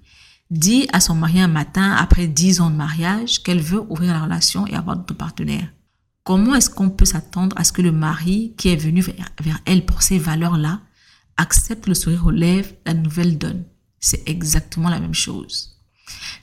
dit 0.51 0.87
à 0.91 0.99
son 0.99 1.15
mari 1.15 1.39
un 1.39 1.47
matin, 1.47 1.93
après 1.93 2.27
dix 2.27 2.59
ans 2.59 2.69
de 2.69 2.75
mariage, 2.75 3.41
qu'elle 3.41 3.61
veut 3.61 3.81
ouvrir 3.89 4.13
la 4.13 4.23
relation 4.23 4.67
et 4.67 4.75
avoir 4.75 4.97
d'autres 4.97 5.15
partenaires. 5.15 5.71
Comment 6.23 6.55
est-ce 6.55 6.69
qu'on 6.69 6.89
peut 6.89 7.05
s'attendre 7.05 7.57
à 7.57 7.63
ce 7.63 7.71
que 7.71 7.81
le 7.81 7.91
mari 7.91 8.53
qui 8.57 8.69
est 8.69 8.75
venu 8.75 9.01
vers, 9.01 9.59
elle 9.65 9.85
pour 9.85 10.01
ces 10.01 10.19
valeurs-là 10.19 10.81
accepte 11.37 11.87
le 11.87 11.95
sourire 11.95 12.25
aux 12.25 12.31
lèvres, 12.31 12.71
la 12.85 12.93
nouvelle 12.93 13.37
donne? 13.37 13.65
C'est 13.99 14.27
exactement 14.27 14.89
la 14.89 14.99
même 14.99 15.13
chose. 15.13 15.79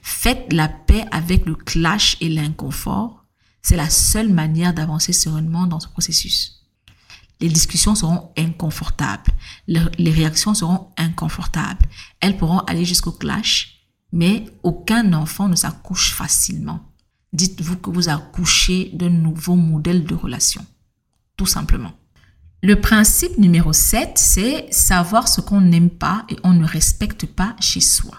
Faites 0.01 0.51
la 0.51 0.67
paix 0.67 1.05
avec 1.11 1.45
le 1.45 1.55
clash 1.55 2.17
et 2.19 2.29
l'inconfort. 2.29 3.25
C'est 3.61 3.77
la 3.77 3.89
seule 3.89 4.33
manière 4.33 4.73
d'avancer 4.73 5.13
sereinement 5.13 5.67
dans 5.67 5.79
ce 5.79 5.87
processus 5.87 6.60
les 7.41 7.49
discussions 7.49 7.95
seront 7.95 8.31
inconfortables, 8.37 9.31
les 9.67 10.11
réactions 10.11 10.53
seront 10.53 10.89
inconfortables. 10.97 11.85
Elles 12.19 12.37
pourront 12.37 12.59
aller 12.59 12.85
jusqu'au 12.85 13.11
clash, 13.11 13.87
mais 14.11 14.45
aucun 14.63 15.13
enfant 15.13 15.47
ne 15.47 15.55
s'accouche 15.55 16.13
facilement. 16.13 16.81
Dites-vous 17.33 17.77
que 17.77 17.89
vous 17.89 18.09
accouchez 18.09 18.91
d'un 18.93 19.09
nouveau 19.09 19.55
modèle 19.55 20.03
de 20.03 20.15
relation, 20.15 20.65
tout 21.37 21.45
simplement. 21.45 21.93
Le 22.61 22.79
principe 22.79 23.37
numéro 23.39 23.73
7, 23.73 24.11
c'est 24.17 24.67
savoir 24.71 25.27
ce 25.27 25.41
qu'on 25.41 25.61
n'aime 25.61 25.89
pas 25.89 26.25
et 26.29 26.35
on 26.43 26.53
ne 26.53 26.65
respecte 26.65 27.25
pas 27.25 27.55
chez 27.59 27.81
soi. 27.81 28.17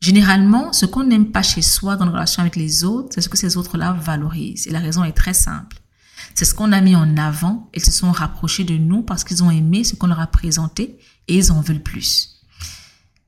Généralement, 0.00 0.72
ce 0.72 0.86
qu'on 0.86 1.04
n'aime 1.04 1.30
pas 1.30 1.42
chez 1.42 1.62
soi 1.62 1.96
dans 1.96 2.06
la 2.06 2.12
relation 2.12 2.40
avec 2.40 2.56
les 2.56 2.82
autres, 2.82 3.10
c'est 3.14 3.20
ce 3.20 3.28
que 3.28 3.36
ces 3.36 3.56
autres-là 3.56 3.92
valorisent. 3.92 4.66
Et 4.66 4.70
la 4.70 4.80
raison 4.80 5.04
est 5.04 5.12
très 5.12 5.34
simple. 5.34 5.76
C'est 6.38 6.44
ce 6.44 6.54
qu'on 6.54 6.70
a 6.70 6.80
mis 6.80 6.94
en 6.94 7.16
avant. 7.16 7.68
Ils 7.74 7.84
se 7.84 7.90
sont 7.90 8.12
rapprochés 8.12 8.62
de 8.62 8.76
nous 8.76 9.02
parce 9.02 9.24
qu'ils 9.24 9.42
ont 9.42 9.50
aimé 9.50 9.82
ce 9.82 9.96
qu'on 9.96 10.06
leur 10.06 10.20
a 10.20 10.28
présenté 10.28 10.96
et 11.26 11.36
ils 11.36 11.50
en 11.50 11.60
veulent 11.60 11.82
plus. 11.82 12.44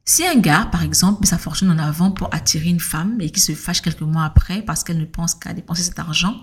Si 0.05 0.25
un 0.25 0.37
gars, 0.37 0.69
par 0.71 0.85
exemple, 0.85 1.19
met 1.21 1.27
sa 1.27 1.37
fortune 1.37 1.73
en 1.73 1.79
avant 1.79 2.13
pour 2.13 2.33
attirer 2.33 2.69
une 2.69 2.79
femme 2.79 3.21
et 3.21 3.31
qui 3.31 3.41
se 3.41 3.57
fâche 3.57 3.83
quelques 3.83 4.03
mois 4.03 4.23
après 4.23 4.63
parce 4.63 4.85
qu'elle 4.85 5.01
ne 5.01 5.07
pense 5.07 5.35
qu'à 5.35 5.53
dépenser 5.53 5.83
cet 5.83 5.99
argent, 5.99 6.37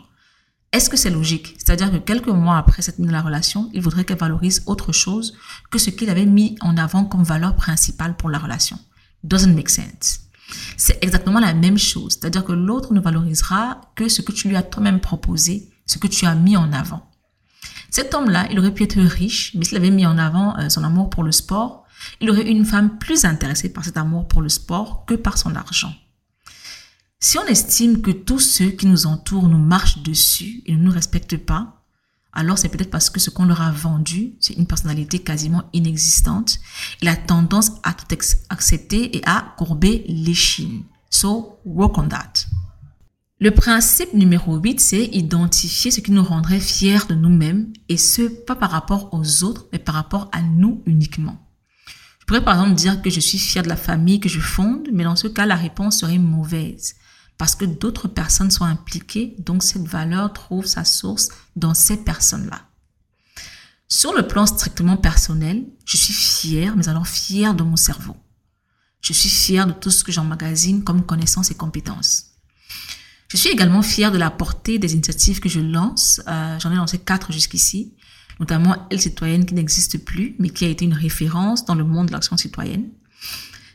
est-ce 0.74 0.90
que 0.90 0.98
c'est 0.98 1.10
logique? 1.10 1.56
C'est-à-dire 1.58 1.90
que 1.90 2.00
quelques 2.00 2.28
mois 2.28 2.58
après 2.58 2.82
cette 2.82 3.00
mise 3.00 3.12
la 3.12 3.22
relation, 3.22 3.70
il 3.74 3.82
voudrait 3.82 4.04
qu'elle 4.04 4.18
valorise 4.18 4.64
autre 4.66 4.92
chose 4.92 5.38
que 5.72 5.80
ce 5.80 5.90
qu'il 5.90 6.10
avait 6.10 6.26
mis 6.26 6.58
en 6.60 6.76
avant 6.76 7.06
comme 7.06 7.24
valeur 7.24 7.56
principale 7.56 8.18
pour 8.18 8.30
la 8.30 8.40
relation. 8.40 8.78
Doesn't 9.24 9.56
make 9.56 9.70
sense. 9.70 10.20
C'est 10.76 11.02
exactement 11.02 11.40
la 11.40 11.54
même 11.54 11.78
chose. 11.78 12.18
C'est-à-dire 12.20 12.44
que 12.44 12.52
l'autre 12.52 12.94
ne 12.94 13.00
valorisera 13.00 13.80
que 13.96 14.10
ce 14.10 14.22
que 14.22 14.34
tu 14.34 14.50
lui 14.50 14.58
as 14.58 14.64
toi-même 14.64 15.00
proposé 15.00 15.70
ce 15.88 15.98
que 15.98 16.08
tu 16.08 16.26
as 16.26 16.36
mis 16.36 16.56
en 16.56 16.72
avant. 16.72 17.10
Cet 17.90 18.14
homme-là, 18.14 18.48
il 18.52 18.60
aurait 18.60 18.74
pu 18.74 18.84
être 18.84 19.00
riche, 19.00 19.56
mais 19.56 19.66
s'il 19.66 19.78
avait 19.78 19.90
mis 19.90 20.06
en 20.06 20.18
avant 20.18 20.58
euh, 20.60 20.70
son 20.70 20.84
amour 20.84 21.10
pour 21.10 21.24
le 21.24 21.32
sport, 21.32 21.86
il 22.22 22.30
aurait 22.30 22.48
une 22.48 22.66
femme 22.66 23.00
plus 23.00 23.26
intéressée 23.26 23.74
par 23.74 23.84
cet 23.84 23.98
amour 23.98 24.28
pour 24.28 24.42
le 24.42 24.50
sport 24.50 25.06
que 25.06 25.16
par 25.16 25.38
son 25.38 25.56
argent. 25.56 25.94
Si 27.20 27.40
on 27.40 27.46
estime 27.48 28.02
que 28.02 28.12
tous 28.12 28.40
ceux 28.40 28.70
qui 28.70 28.86
nous 28.86 29.08
entourent 29.08 29.50
nous 29.50 29.58
marchent 29.58 30.04
dessus 30.04 30.62
et 30.68 30.74
ne 30.76 30.84
nous 30.84 30.92
respectent 30.92 31.38
pas, 31.38 31.84
alors 32.34 32.60
c'est 32.60 32.70
peut-être 32.70 32.92
parce 32.92 33.10
que 33.10 33.20
ce 33.20 33.32
qu'on 33.32 33.46
leur 33.46 33.62
a 33.62 33.72
vendu, 33.72 34.36
c'est 34.40 34.54
une 34.54 34.68
personnalité 34.68 35.18
quasiment 35.18 35.64
inexistante 35.74 36.60
et 37.02 37.06
la 37.06 37.16
tendance 37.16 37.72
à 37.82 37.94
tout 37.94 38.06
accepter 38.50 39.18
et 39.18 39.22
à 39.26 39.56
courber 39.58 40.06
l'échine. 40.08 40.84
So, 41.10 41.58
work 41.66 41.98
on 41.98 42.10
that. 42.10 42.46
Le 43.40 43.52
principe 43.52 44.16
numéro 44.16 44.58
8, 44.58 44.80
c'est 44.80 45.06
identifier 45.06 45.92
ce 45.92 46.02
qui 46.02 46.10
nous 46.10 46.24
rendrait 46.24 46.60
fiers 46.60 47.06
de 47.08 47.14
nous-mêmes 47.14 47.72
et 47.88 47.96
ce, 47.96 48.24
pas 48.24 48.56
par 48.56 48.72
rapport 48.72 49.14
aux 49.14 49.44
autres, 49.44 49.68
mais 49.72 49.78
par 49.78 49.94
rapport 49.94 50.28
à 50.32 50.42
nous 50.42 50.82
uniquement. 50.88 51.38
Je 52.20 52.26
pourrais 52.26 52.44
par 52.44 52.56
exemple 52.56 52.74
dire 52.74 53.00
que 53.00 53.12
je 53.12 53.20
suis 53.20 53.38
fier 53.38 53.62
de 53.62 53.70
la 53.70 53.76
famille 53.76 54.20
que 54.20 54.28
je 54.28 54.40
fonde, 54.40 54.90
mais 54.92 55.04
dans 55.04 55.16
ce 55.16 55.28
cas, 55.28 55.46
la 55.46 55.56
réponse 55.56 56.00
serait 56.00 56.18
mauvaise 56.18 56.96
parce 57.38 57.54
que 57.54 57.66
d'autres 57.66 58.08
personnes 58.08 58.50
sont 58.50 58.66
impliquées, 58.66 59.36
donc 59.38 59.62
cette 59.62 59.88
valeur 59.88 60.34
trouve 60.34 60.66
sa 60.66 60.84
source 60.84 61.30
dans 61.56 61.76
ces 61.76 61.98
personnes-là. 61.98 62.64
Sur 63.88 64.14
le 64.14 64.28
plan 64.28 64.48
strictement 64.48 64.98
personnel, 64.98 65.64
je 65.86 65.96
suis 65.96 66.14
fier, 66.14 66.76
mais 66.76 66.90
alors 66.90 67.08
fier 67.08 67.54
de 67.54 67.62
mon 67.62 67.76
cerveau. 67.76 68.18
Je 69.02 69.14
suis 69.14 69.30
fier 69.30 69.68
de 69.68 69.74
tout 69.74 69.92
ce 69.92 70.04
que 70.04 70.12
j'emmagasine 70.12 70.84
comme 70.84 71.06
connaissances 71.06 71.52
et 71.52 71.56
compétences. 71.56 72.37
Je 73.30 73.36
suis 73.36 73.50
également 73.50 73.82
fière 73.82 74.12
de 74.12 74.18
la 74.18 74.32
portée 74.32 74.80
des 74.80 74.94
initiatives 74.94 75.42
que 75.42 75.50
je 75.50 75.60
lance. 75.60 76.22
Euh, 76.28 76.58
J'en 76.60 76.72
ai 76.72 76.76
lancé 76.76 76.98
quatre 76.98 77.34
jusqu'ici, 77.34 77.94
notamment 78.40 78.88
Elle 78.90 79.02
citoyenne 79.02 79.46
qui 79.46 79.54
n'existe 79.54 80.06
plus, 80.06 80.36
mais 80.40 80.50
qui 80.50 80.64
a 80.64 80.70
été 80.70 80.86
une 80.86 80.94
référence 80.94 81.66
dans 81.66 81.76
le 81.76 81.84
monde 81.84 82.08
de 82.08 82.14
l'action 82.14 82.38
citoyenne. 82.38 82.90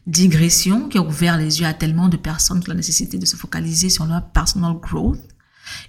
Digression 0.06 0.88
qui 0.88 0.96
a 0.96 1.02
ouvert 1.02 1.36
les 1.36 1.60
yeux 1.60 1.66
à 1.66 1.74
tellement 1.74 2.08
de 2.08 2.16
personnes 2.16 2.62
sur 2.62 2.70
la 2.70 2.76
nécessité 2.76 3.18
de 3.18 3.26
se 3.26 3.36
focaliser 3.36 3.90
sur 3.90 4.06
leur 4.06 4.30
personal 4.32 4.74
growth 4.80 5.20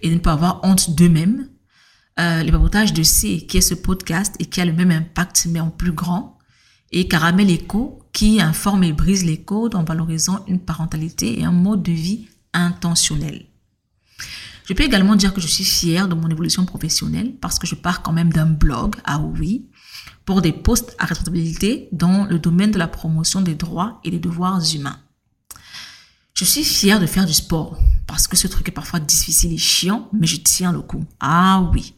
et 0.02 0.10
de 0.10 0.16
ne 0.16 0.20
pas 0.20 0.34
avoir 0.34 0.60
honte 0.64 0.94
d'eux-mêmes. 0.96 1.50
Euh, 2.20 2.44
les 2.44 2.52
papotages 2.52 2.94
de 2.94 3.02
C, 3.02 3.46
qui 3.48 3.58
est 3.58 3.62
ce 3.62 3.74
podcast 3.74 4.36
et 4.40 4.46
qui 4.46 4.60
a 4.60 4.66
le 4.66 4.74
même 4.74 4.92
impact 4.92 5.48
mais 5.50 5.62
en 5.62 5.70
plus 5.70 5.94
grand. 5.94 6.38
Et 6.92 7.08
Caramel 7.08 7.50
Echo, 7.50 8.04
qui 8.12 8.42
informe 8.42 8.84
et 8.84 8.92
brise 8.92 9.24
les 9.24 9.42
codes 9.42 9.74
en 9.74 9.84
valorisant 9.84 10.44
une 10.48 10.60
parentalité 10.60 11.40
et 11.40 11.46
un 11.46 11.52
mode 11.52 11.82
de 11.82 11.94
vie 11.94 12.28
intentionnel. 12.54 13.48
Je 14.66 14.74
peux 14.74 14.84
également 14.84 15.16
dire 15.16 15.34
que 15.34 15.42
je 15.42 15.48
suis 15.48 15.66
fière 15.66 16.08
de 16.08 16.16
mon 16.16 16.30
évolution 16.30 16.66
professionnelle 16.66 17.36
parce 17.42 17.60
que 17.60 17.68
je 17.68 17.76
pars 17.76 18.02
quand 18.02 18.14
même 18.14 18.32
d'un 18.32 18.46
blog 18.46 18.96
à 19.04 19.20
oui 19.20 19.66
pour 20.26 20.42
des 20.42 20.54
postes 20.54 20.96
à 21.00 21.06
responsabilité 21.06 21.90
dans 21.92 22.26
le 22.26 22.40
domaine 22.40 22.72
de 22.72 22.80
la 22.80 22.88
promotion 22.88 23.42
des 23.42 23.56
droits 23.56 24.00
et 24.04 24.12
des 24.12 24.20
devoirs 24.20 24.62
humains. 24.74 25.00
Je 26.34 26.46
suis 26.46 26.64
fière 26.64 27.00
de 27.00 27.06
faire 27.06 27.26
du 27.26 27.34
sport 27.34 27.78
parce 28.08 28.28
que 28.28 28.38
ce 28.38 28.48
truc 28.48 28.68
est 28.70 28.74
parfois 28.74 29.00
difficile 29.00 29.54
et 29.54 29.58
chiant, 29.58 30.10
mais 30.14 30.28
je 30.28 30.38
tiens 30.38 30.72
le 30.72 30.82
coup. 30.82 31.06
Ah 31.20 31.70
oui. 31.74 31.94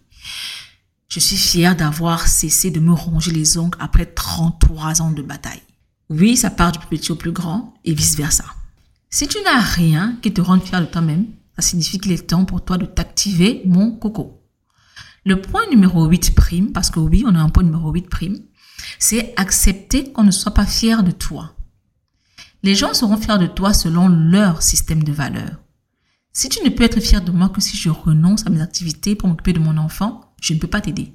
Je 1.07 1.19
suis 1.19 1.37
fière 1.37 1.75
d'avoir 1.75 2.27
cessé 2.27 2.71
de 2.71 2.79
me 2.79 2.91
ronger 2.91 3.31
les 3.31 3.57
ongles 3.57 3.77
après 3.79 4.05
33 4.05 5.01
ans 5.01 5.11
de 5.11 5.21
bataille. 5.21 5.61
Oui, 6.09 6.35
ça 6.35 6.49
part 6.49 6.71
du 6.71 6.79
plus 6.79 6.97
petit 6.97 7.11
au 7.11 7.15
plus 7.15 7.31
grand 7.31 7.73
et 7.85 7.93
vice 7.93 8.17
versa. 8.17 8.45
Si 9.09 9.27
tu 9.27 9.37
n'as 9.43 9.61
rien 9.61 10.17
qui 10.21 10.33
te 10.33 10.41
rende 10.41 10.63
fier 10.63 10.81
de 10.81 10.85
toi-même, 10.85 11.27
ça 11.55 11.61
signifie 11.61 11.99
qu'il 11.99 12.11
est 12.11 12.27
temps 12.27 12.45
pour 12.45 12.63
toi 12.63 12.77
de 12.77 12.85
t'activer, 12.85 13.61
mon 13.65 13.91
coco. 13.91 14.41
Le 15.25 15.41
point 15.41 15.67
numéro 15.69 16.05
8 16.05 16.35
prime, 16.35 16.71
parce 16.71 16.91
que 16.91 16.99
oui, 16.99 17.23
on 17.25 17.35
a 17.35 17.39
un 17.39 17.49
point 17.49 17.63
numéro 17.63 17.91
8 17.91 18.09
prime, 18.09 18.39
c'est 18.99 19.33
accepter 19.37 20.11
qu'on 20.11 20.23
ne 20.23 20.31
soit 20.31 20.53
pas 20.53 20.65
fier 20.65 21.03
de 21.03 21.11
toi. 21.11 21.55
Les 22.63 22.75
gens 22.75 22.93
seront 22.93 23.17
fiers 23.17 23.37
de 23.37 23.47
toi 23.47 23.73
selon 23.73 24.07
leur 24.07 24.61
système 24.61 25.03
de 25.03 25.11
valeurs. 25.11 25.61
Si 26.33 26.49
tu 26.49 26.63
ne 26.63 26.69
peux 26.69 26.83
être 26.83 26.99
fier 26.99 27.21
de 27.21 27.31
moi 27.31 27.49
que 27.49 27.61
si 27.61 27.77
je 27.77 27.89
renonce 27.89 28.45
à 28.45 28.49
mes 28.49 28.61
activités 28.61 29.15
pour 29.15 29.29
m'occuper 29.29 29.53
de 29.53 29.59
mon 29.59 29.77
enfant, 29.77 30.35
je 30.41 30.53
ne 30.53 30.59
peux 30.59 30.67
pas 30.67 30.81
t'aider. 30.81 31.13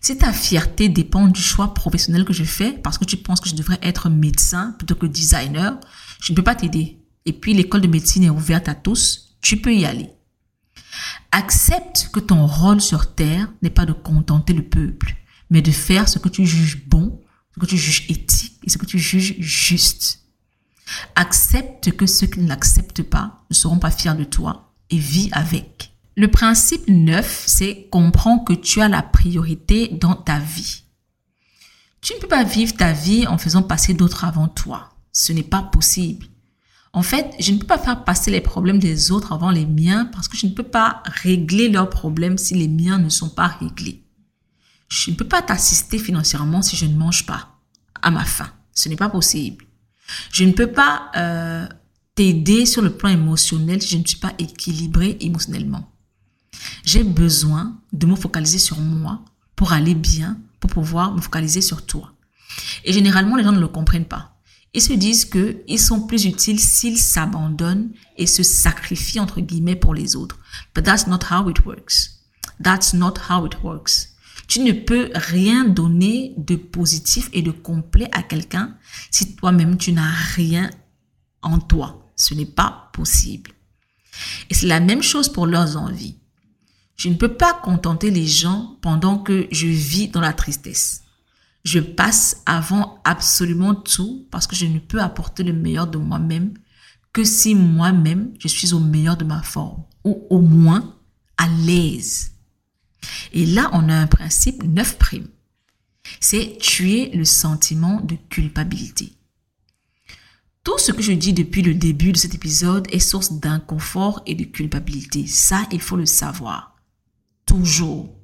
Si 0.00 0.16
ta 0.16 0.32
fierté 0.32 0.88
dépend 0.88 1.28
du 1.28 1.40
choix 1.40 1.74
professionnel 1.74 2.24
que 2.24 2.32
je 2.32 2.42
fais 2.42 2.72
parce 2.72 2.98
que 2.98 3.04
tu 3.04 3.16
penses 3.16 3.40
que 3.40 3.48
je 3.48 3.54
devrais 3.54 3.78
être 3.82 4.08
médecin 4.08 4.74
plutôt 4.78 4.96
que 4.96 5.06
designer, 5.06 5.78
je 6.20 6.32
ne 6.32 6.36
peux 6.36 6.42
pas 6.42 6.56
t'aider. 6.56 6.98
Et 7.24 7.32
puis 7.32 7.54
l'école 7.54 7.82
de 7.82 7.86
médecine 7.86 8.24
est 8.24 8.30
ouverte 8.30 8.68
à 8.68 8.74
tous, 8.74 9.31
tu 9.42 9.58
peux 9.58 9.74
y 9.74 9.84
aller. 9.84 10.08
Accepte 11.32 12.08
que 12.12 12.20
ton 12.20 12.46
rôle 12.46 12.80
sur 12.80 13.14
Terre 13.14 13.52
n'est 13.60 13.70
pas 13.70 13.84
de 13.84 13.92
contenter 13.92 14.54
le 14.54 14.62
peuple, 14.62 15.16
mais 15.50 15.60
de 15.60 15.70
faire 15.70 16.08
ce 16.08 16.18
que 16.18 16.28
tu 16.28 16.46
juges 16.46 16.86
bon, 16.86 17.20
ce 17.54 17.60
que 17.60 17.66
tu 17.66 17.76
juges 17.76 18.06
éthique 18.08 18.60
et 18.64 18.70
ce 18.70 18.78
que 18.78 18.86
tu 18.86 18.98
juges 18.98 19.36
juste. 19.38 20.20
Accepte 21.16 21.92
que 21.92 22.06
ceux 22.06 22.26
qui 22.26 22.40
ne 22.40 22.48
l'acceptent 22.48 23.02
pas 23.02 23.44
ne 23.50 23.54
seront 23.54 23.78
pas 23.78 23.90
fiers 23.90 24.14
de 24.14 24.24
toi 24.24 24.72
et 24.90 24.98
vis 24.98 25.28
avec. 25.32 25.92
Le 26.16 26.28
principe 26.28 26.88
neuf, 26.88 27.44
c'est 27.46 27.88
comprends 27.90 28.38
que 28.38 28.52
tu 28.52 28.80
as 28.80 28.88
la 28.88 29.02
priorité 29.02 29.88
dans 29.88 30.14
ta 30.14 30.38
vie. 30.38 30.84
Tu 32.02 32.14
ne 32.14 32.18
peux 32.18 32.28
pas 32.28 32.44
vivre 32.44 32.76
ta 32.76 32.92
vie 32.92 33.26
en 33.26 33.38
faisant 33.38 33.62
passer 33.62 33.94
d'autres 33.94 34.24
avant 34.24 34.48
toi. 34.48 34.90
Ce 35.12 35.32
n'est 35.32 35.42
pas 35.42 35.62
possible. 35.62 36.26
En 36.94 37.02
fait, 37.02 37.34
je 37.38 37.52
ne 37.52 37.58
peux 37.58 37.66
pas 37.66 37.78
faire 37.78 38.04
passer 38.04 38.30
les 38.30 38.42
problèmes 38.42 38.78
des 38.78 39.10
autres 39.10 39.32
avant 39.32 39.50
les 39.50 39.64
miens 39.64 40.04
parce 40.06 40.28
que 40.28 40.36
je 40.36 40.46
ne 40.46 40.52
peux 40.52 40.62
pas 40.62 41.02
régler 41.06 41.70
leurs 41.70 41.88
problèmes 41.88 42.36
si 42.36 42.54
les 42.54 42.68
miens 42.68 42.98
ne 42.98 43.08
sont 43.08 43.30
pas 43.30 43.46
réglés. 43.46 44.04
Je 44.88 45.10
ne 45.10 45.16
peux 45.16 45.26
pas 45.26 45.40
t'assister 45.40 45.98
financièrement 45.98 46.60
si 46.60 46.76
je 46.76 46.84
ne 46.84 46.94
mange 46.94 47.24
pas 47.24 47.48
à 48.02 48.10
ma 48.10 48.24
faim. 48.24 48.50
Ce 48.74 48.90
n'est 48.90 48.96
pas 48.96 49.08
possible. 49.08 49.64
Je 50.30 50.44
ne 50.44 50.52
peux 50.52 50.70
pas 50.70 51.10
euh, 51.16 51.66
t'aider 52.14 52.66
sur 52.66 52.82
le 52.82 52.92
plan 52.92 53.08
émotionnel 53.08 53.80
si 53.80 53.88
je 53.88 53.96
ne 53.96 54.06
suis 54.06 54.18
pas 54.18 54.34
équilibré 54.38 55.16
émotionnellement. 55.20 55.90
J'ai 56.84 57.04
besoin 57.04 57.80
de 57.94 58.06
me 58.06 58.16
focaliser 58.16 58.58
sur 58.58 58.78
moi 58.78 59.24
pour 59.56 59.72
aller 59.72 59.94
bien, 59.94 60.38
pour 60.60 60.70
pouvoir 60.70 61.14
me 61.14 61.22
focaliser 61.22 61.62
sur 61.62 61.86
toi. 61.86 62.12
Et 62.84 62.92
généralement, 62.92 63.36
les 63.36 63.44
gens 63.44 63.52
ne 63.52 63.60
le 63.60 63.68
comprennent 63.68 64.04
pas. 64.04 64.31
Ils 64.74 64.82
se 64.82 64.92
disent 64.94 65.26
qu'ils 65.26 65.80
sont 65.80 66.06
plus 66.06 66.24
utiles 66.24 66.60
s'ils 66.60 66.98
s'abandonnent 66.98 67.92
et 68.16 68.26
se 68.26 68.42
sacrifient 68.42 69.20
entre 69.20 69.40
guillemets 69.40 69.76
pour 69.76 69.94
les 69.94 70.16
autres. 70.16 70.38
But 70.74 70.84
that's 70.84 71.06
not 71.06 71.20
how 71.30 71.48
it 71.50 71.64
works. 71.66 72.22
That's 72.62 72.94
not 72.94 73.14
how 73.28 73.46
it 73.46 73.62
works. 73.62 74.08
Tu 74.48 74.60
ne 74.60 74.72
peux 74.72 75.10
rien 75.14 75.64
donner 75.64 76.34
de 76.36 76.56
positif 76.56 77.28
et 77.32 77.42
de 77.42 77.50
complet 77.50 78.08
à 78.12 78.22
quelqu'un 78.22 78.76
si 79.10 79.36
toi-même 79.36 79.76
tu 79.76 79.92
n'as 79.92 80.10
rien 80.34 80.70
en 81.42 81.58
toi. 81.58 82.12
Ce 82.16 82.34
n'est 82.34 82.46
pas 82.46 82.90
possible. 82.92 83.52
Et 84.50 84.54
c'est 84.54 84.66
la 84.66 84.80
même 84.80 85.02
chose 85.02 85.28
pour 85.30 85.46
leurs 85.46 85.76
envies. 85.76 86.18
Je 86.96 87.08
ne 87.08 87.14
peux 87.14 87.34
pas 87.34 87.54
contenter 87.54 88.10
les 88.10 88.26
gens 88.26 88.78
pendant 88.80 89.18
que 89.18 89.48
je 89.50 89.66
vis 89.66 90.08
dans 90.08 90.20
la 90.20 90.32
tristesse. 90.32 91.02
Je 91.64 91.78
passe 91.78 92.42
avant 92.44 93.00
absolument 93.04 93.74
tout 93.74 94.26
parce 94.30 94.46
que 94.46 94.56
je 94.56 94.66
ne 94.66 94.78
peux 94.78 95.00
apporter 95.00 95.44
le 95.44 95.52
meilleur 95.52 95.86
de 95.86 95.98
moi-même 95.98 96.54
que 97.12 97.24
si 97.24 97.54
moi-même 97.54 98.32
je 98.38 98.48
suis 98.48 98.72
au 98.72 98.80
meilleur 98.80 99.16
de 99.16 99.24
ma 99.24 99.42
forme 99.42 99.84
ou 100.04 100.26
au 100.30 100.40
moins 100.40 100.96
à 101.36 101.48
l'aise. 101.48 102.32
Et 103.32 103.46
là, 103.46 103.70
on 103.72 103.88
a 103.88 103.94
un 103.94 104.06
principe 104.06 104.62
9 104.64 104.98
primes. 104.98 105.28
C'est 106.20 106.58
tuer 106.60 107.10
le 107.14 107.24
sentiment 107.24 108.00
de 108.00 108.16
culpabilité. 108.28 109.12
Tout 110.64 110.78
ce 110.78 110.92
que 110.92 111.02
je 111.02 111.12
dis 111.12 111.32
depuis 111.32 111.62
le 111.62 111.74
début 111.74 112.12
de 112.12 112.16
cet 112.16 112.34
épisode 112.34 112.86
est 112.92 113.00
source 113.00 113.32
d'inconfort 113.32 114.22
et 114.26 114.34
de 114.34 114.44
culpabilité. 114.44 115.26
Ça, 115.26 115.66
il 115.72 115.80
faut 115.80 115.96
le 115.96 116.06
savoir. 116.06 116.76
Toujours. 117.46 118.21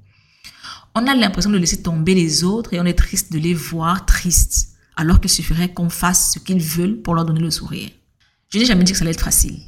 On 0.94 1.06
a 1.06 1.14
l'impression 1.14 1.50
de 1.50 1.58
laisser 1.58 1.82
tomber 1.82 2.14
les 2.14 2.44
autres 2.44 2.74
et 2.74 2.80
on 2.80 2.84
est 2.84 2.98
triste 2.98 3.32
de 3.32 3.38
les 3.38 3.54
voir 3.54 4.06
tristes, 4.06 4.70
alors 4.96 5.20
qu'il 5.20 5.30
suffirait 5.30 5.72
qu'on 5.72 5.90
fasse 5.90 6.32
ce 6.34 6.38
qu'ils 6.38 6.60
veulent 6.60 7.02
pour 7.02 7.14
leur 7.14 7.24
donner 7.24 7.40
le 7.40 7.50
sourire. 7.50 7.90
Je 8.48 8.58
n'ai 8.58 8.64
jamais 8.64 8.84
dit 8.84 8.92
que 8.92 8.98
ça 8.98 9.04
allait 9.04 9.12
être 9.12 9.24
facile. 9.24 9.60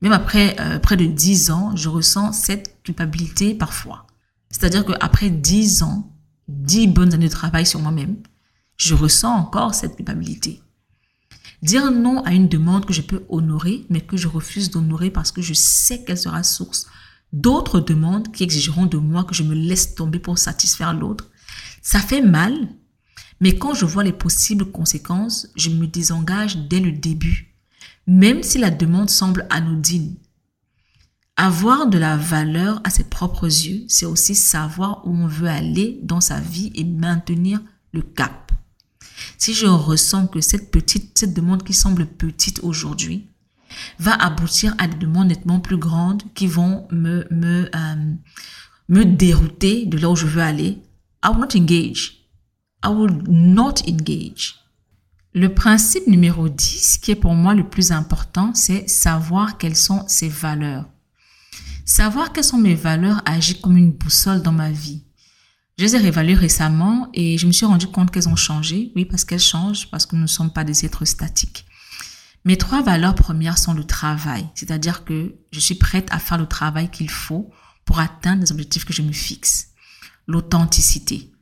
Même 0.00 0.12
après 0.12 0.56
euh, 0.60 0.78
près 0.78 0.96
de 0.96 1.06
dix 1.06 1.50
ans, 1.50 1.76
je 1.76 1.88
ressens 1.88 2.32
cette 2.32 2.82
culpabilité 2.82 3.54
parfois. 3.54 4.06
C'est-à-dire 4.50 4.84
qu'après 4.84 5.30
dix 5.30 5.82
ans, 5.82 6.12
dix 6.48 6.86
bonnes 6.88 7.14
années 7.14 7.28
de 7.28 7.32
travail 7.32 7.66
sur 7.66 7.80
moi-même, 7.80 8.16
je 8.76 8.94
ressens 8.94 9.32
encore 9.32 9.74
cette 9.74 9.96
culpabilité. 9.96 10.60
Dire 11.62 11.92
non 11.92 12.22
à 12.24 12.32
une 12.32 12.48
demande 12.48 12.84
que 12.84 12.92
je 12.92 13.02
peux 13.02 13.24
honorer, 13.28 13.86
mais 13.88 14.00
que 14.00 14.16
je 14.16 14.26
refuse 14.26 14.70
d'honorer 14.70 15.10
parce 15.10 15.30
que 15.30 15.42
je 15.42 15.54
sais 15.54 16.02
qu'elle 16.02 16.18
sera 16.18 16.42
source 16.42 16.86
d'autres 17.32 17.80
demandes 17.80 18.30
qui 18.32 18.42
exigeront 18.42 18.86
de 18.86 18.98
moi 18.98 19.24
que 19.24 19.34
je 19.34 19.42
me 19.42 19.54
laisse 19.54 19.94
tomber 19.94 20.18
pour 20.18 20.38
satisfaire 20.38 20.92
l'autre. 20.92 21.30
Ça 21.82 21.98
fait 21.98 22.22
mal, 22.22 22.68
mais 23.40 23.56
quand 23.56 23.74
je 23.74 23.86
vois 23.86 24.04
les 24.04 24.12
possibles 24.12 24.70
conséquences, 24.70 25.48
je 25.56 25.70
me 25.70 25.86
désengage 25.86 26.56
dès 26.56 26.80
le 26.80 26.92
début, 26.92 27.56
même 28.06 28.42
si 28.42 28.58
la 28.58 28.70
demande 28.70 29.10
semble 29.10 29.46
anodine. 29.50 30.16
Avoir 31.36 31.86
de 31.86 31.98
la 31.98 32.16
valeur 32.16 32.80
à 32.84 32.90
ses 32.90 33.04
propres 33.04 33.46
yeux, 33.46 33.84
c'est 33.88 34.06
aussi 34.06 34.34
savoir 34.34 35.06
où 35.06 35.10
on 35.10 35.26
veut 35.26 35.48
aller 35.48 35.98
dans 36.02 36.20
sa 36.20 36.38
vie 36.38 36.70
et 36.74 36.84
maintenir 36.84 37.60
le 37.92 38.02
cap. 38.02 38.52
Si 39.38 39.54
je 39.54 39.66
ressens 39.66 40.26
que 40.26 40.40
cette 40.40 40.70
petite, 40.70 41.18
cette 41.18 41.34
demande 41.34 41.64
qui 41.64 41.72
semble 41.72 42.06
petite 42.06 42.60
aujourd'hui, 42.62 43.31
va 43.98 44.14
aboutir 44.14 44.74
à 44.78 44.86
des 44.86 44.96
demandes 44.96 45.28
nettement 45.28 45.60
plus 45.60 45.76
grandes 45.76 46.22
qui 46.34 46.46
vont 46.46 46.86
me, 46.90 47.26
me, 47.30 47.70
euh, 47.74 48.14
me 48.88 49.04
dérouter 49.04 49.86
de 49.86 49.98
là 49.98 50.10
où 50.10 50.16
je 50.16 50.26
veux 50.26 50.42
aller, 50.42 50.82
I 51.24 51.28
will 51.28 51.40
not 51.40 51.56
engage. 51.56 52.28
I 52.84 52.88
will 52.88 53.22
not 53.28 53.74
engage. 53.88 54.56
Le 55.34 55.54
principe 55.54 56.06
numéro 56.08 56.48
10, 56.48 56.98
qui 56.98 57.12
est 57.12 57.16
pour 57.16 57.34
moi 57.34 57.54
le 57.54 57.68
plus 57.68 57.92
important, 57.92 58.52
c'est 58.54 58.88
savoir 58.88 59.56
quelles 59.56 59.76
sont 59.76 60.04
ses 60.06 60.28
valeurs. 60.28 60.84
Savoir 61.84 62.32
quelles 62.32 62.44
sont 62.44 62.58
mes 62.58 62.74
valeurs 62.74 63.22
agit 63.24 63.60
comme 63.60 63.76
une 63.76 63.92
boussole 63.92 64.42
dans 64.42 64.52
ma 64.52 64.70
vie. 64.70 65.02
Je 65.78 65.84
les 65.84 65.96
ai 65.96 65.98
réévaluées 65.98 66.34
récemment 66.34 67.08
et 67.14 67.38
je 67.38 67.46
me 67.46 67.52
suis 67.52 67.66
rendu 67.66 67.86
compte 67.86 68.10
qu'elles 68.10 68.28
ont 68.28 68.36
changé. 68.36 68.92
Oui, 68.94 69.04
parce 69.04 69.24
qu'elles 69.24 69.40
changent, 69.40 69.90
parce 69.90 70.06
que 70.06 70.16
nous 70.16 70.22
ne 70.22 70.26
sommes 70.26 70.52
pas 70.52 70.64
des 70.64 70.84
êtres 70.84 71.04
statiques. 71.06 71.64
Mes 72.44 72.56
trois 72.56 72.82
valeurs 72.82 73.14
premières 73.14 73.58
sont 73.58 73.72
le 73.72 73.84
travail, 73.84 74.48
c'est-à-dire 74.54 75.04
que 75.04 75.36
je 75.52 75.60
suis 75.60 75.76
prête 75.76 76.08
à 76.10 76.18
faire 76.18 76.38
le 76.38 76.46
travail 76.46 76.90
qu'il 76.90 77.08
faut 77.08 77.50
pour 77.84 78.00
atteindre 78.00 78.42
les 78.42 78.50
objectifs 78.50 78.84
que 78.84 78.92
je 78.92 79.02
me 79.02 79.12
fixe. 79.12 79.68
L'authenticité. 80.26 81.32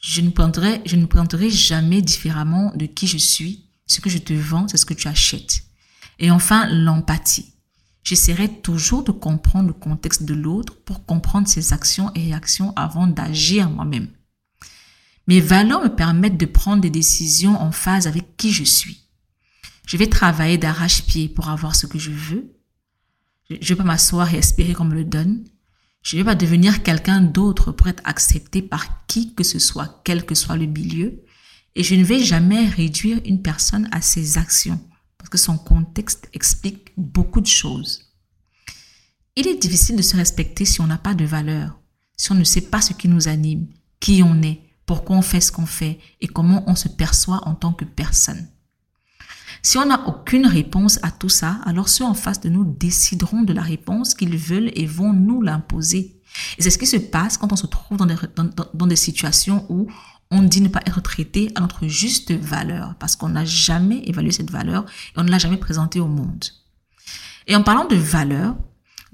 Je 0.00 0.20
ne 0.20 0.30
prendrai, 0.30 0.82
je 0.84 0.96
ne 0.96 1.06
prendrai 1.06 1.48
jamais 1.48 2.02
différemment 2.02 2.72
de 2.74 2.84
qui 2.84 3.06
je 3.06 3.16
suis. 3.16 3.70
Ce 3.86 4.00
que 4.00 4.10
je 4.10 4.18
te 4.18 4.34
vends, 4.34 4.68
c'est 4.68 4.76
ce 4.76 4.86
que 4.86 4.94
tu 4.94 5.08
achètes. 5.08 5.62
Et 6.18 6.30
enfin, 6.30 6.66
l'empathie. 6.66 7.54
J'essaierai 8.02 8.60
toujours 8.60 9.02
de 9.02 9.12
comprendre 9.12 9.68
le 9.68 9.72
contexte 9.72 10.24
de 10.24 10.34
l'autre 10.34 10.76
pour 10.84 11.06
comprendre 11.06 11.48
ses 11.48 11.72
actions 11.72 12.12
et 12.14 12.20
réactions 12.20 12.74
avant 12.76 13.06
d'agir 13.06 13.70
moi-même. 13.70 14.08
Mes 15.26 15.40
valeurs 15.40 15.82
me 15.82 15.94
permettent 15.94 16.36
de 16.36 16.44
prendre 16.44 16.82
des 16.82 16.90
décisions 16.90 17.58
en 17.58 17.72
phase 17.72 18.06
avec 18.06 18.36
qui 18.36 18.52
je 18.52 18.64
suis. 18.64 19.03
Je 19.86 19.96
vais 19.96 20.06
travailler 20.06 20.58
d'arrache-pied 20.58 21.28
pour 21.28 21.48
avoir 21.48 21.74
ce 21.76 21.86
que 21.86 21.98
je 21.98 22.10
veux. 22.10 22.54
Je 23.50 23.56
ne 23.56 23.64
vais 23.64 23.76
pas 23.76 23.84
m'asseoir 23.84 24.32
et 24.32 24.38
espérer 24.38 24.72
qu'on 24.72 24.84
me 24.84 24.94
le 24.94 25.04
donne. 25.04 25.44
Je 26.02 26.16
ne 26.16 26.20
vais 26.20 26.24
pas 26.24 26.34
devenir 26.34 26.82
quelqu'un 26.82 27.20
d'autre 27.20 27.72
pour 27.72 27.88
être 27.88 28.02
accepté 28.04 28.62
par 28.62 29.06
qui 29.06 29.34
que 29.34 29.44
ce 29.44 29.58
soit, 29.58 30.02
quel 30.04 30.24
que 30.24 30.34
soit 30.34 30.56
le 30.56 30.66
milieu. 30.66 31.22
Et 31.74 31.82
je 31.82 31.94
ne 31.94 32.04
vais 32.04 32.20
jamais 32.20 32.68
réduire 32.68 33.20
une 33.24 33.42
personne 33.42 33.88
à 33.92 34.00
ses 34.00 34.38
actions 34.38 34.80
parce 35.24 35.30
que 35.30 35.38
son 35.38 35.56
contexte 35.56 36.28
explique 36.34 36.92
beaucoup 36.98 37.40
de 37.40 37.46
choses. 37.46 38.12
Il 39.36 39.48
est 39.48 39.56
difficile 39.56 39.96
de 39.96 40.02
se 40.02 40.16
respecter 40.16 40.66
si 40.66 40.82
on 40.82 40.86
n'a 40.86 40.98
pas 40.98 41.14
de 41.14 41.24
valeur, 41.24 41.80
si 42.16 42.30
on 42.30 42.34
ne 42.34 42.44
sait 42.44 42.60
pas 42.60 42.82
ce 42.82 42.92
qui 42.92 43.08
nous 43.08 43.26
anime, 43.26 43.66
qui 44.00 44.22
on 44.22 44.42
est, 44.42 44.60
pourquoi 44.84 45.16
on 45.16 45.22
fait 45.22 45.40
ce 45.40 45.50
qu'on 45.50 45.64
fait 45.66 45.98
et 46.20 46.28
comment 46.28 46.62
on 46.68 46.74
se 46.74 46.88
perçoit 46.88 47.40
en 47.48 47.54
tant 47.54 47.72
que 47.72 47.86
personne. 47.86 48.46
Si 49.64 49.78
on 49.78 49.86
n'a 49.86 50.06
aucune 50.06 50.46
réponse 50.46 50.98
à 51.02 51.10
tout 51.10 51.30
ça, 51.30 51.58
alors 51.64 51.88
ceux 51.88 52.04
en 52.04 52.12
face 52.12 52.38
de 52.38 52.50
nous 52.50 52.64
décideront 52.64 53.40
de 53.40 53.54
la 53.54 53.62
réponse 53.62 54.14
qu'ils 54.14 54.36
veulent 54.36 54.70
et 54.74 54.84
vont 54.84 55.14
nous 55.14 55.40
l'imposer. 55.40 56.20
Et 56.58 56.62
c'est 56.62 56.68
ce 56.68 56.76
qui 56.76 56.86
se 56.86 56.98
passe 56.98 57.38
quand 57.38 57.50
on 57.50 57.56
se 57.56 57.66
trouve 57.66 57.96
dans 57.96 58.04
des, 58.04 58.14
dans 58.74 58.86
des 58.86 58.94
situations 58.94 59.64
où 59.70 59.88
on 60.30 60.42
dit 60.42 60.60
ne 60.60 60.68
pas 60.68 60.82
être 60.84 61.00
traité 61.00 61.50
à 61.54 61.62
notre 61.62 61.88
juste 61.88 62.30
valeur 62.32 62.94
parce 62.98 63.16
qu'on 63.16 63.30
n'a 63.30 63.46
jamais 63.46 64.02
évalué 64.04 64.32
cette 64.32 64.50
valeur 64.50 64.84
et 64.84 65.18
on 65.18 65.24
ne 65.24 65.30
l'a 65.30 65.38
jamais 65.38 65.56
présentée 65.56 65.98
au 65.98 66.08
monde. 66.08 66.44
Et 67.46 67.56
en 67.56 67.62
parlant 67.62 67.86
de 67.86 67.96
valeur, 67.96 68.56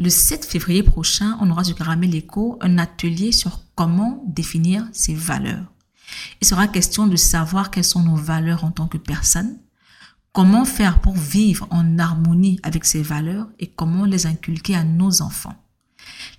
le 0.01 0.11
7 0.11 0.45
février 0.45 0.83
prochain, 0.83 1.39
on 1.41 1.51
aura 1.51 1.63
sur 1.63 1.77
Caramel 1.77 2.13
Echo 2.13 2.59
un 2.61 2.77
atelier 2.79 3.31
sur 3.31 3.61
comment 3.77 4.25
définir 4.27 4.85
ses 4.93 5.15
valeurs. 5.15 5.71
Il 6.41 6.47
sera 6.49 6.67
question 6.67 7.07
de 7.07 7.15
savoir 7.15 7.71
quelles 7.71 7.85
sont 7.85 8.03
nos 8.03 8.17
valeurs 8.17 8.65
en 8.65 8.73
tant 8.73 8.89
que 8.89 8.99
personne, 8.99 9.61
comment 10.33 10.65
faire 10.65 11.01
pour 11.01 11.15
vivre 11.15 11.67
en 11.71 11.99
harmonie 11.99 12.61
avec 12.63 12.85
ces 12.85 13.03
valeurs 13.03 13.49
et 13.59 13.69
comment 13.69 14.05
les 14.05 14.27
inculquer 14.27 14.75
à 14.75 14.85
nos 14.85 15.23
enfants? 15.23 15.55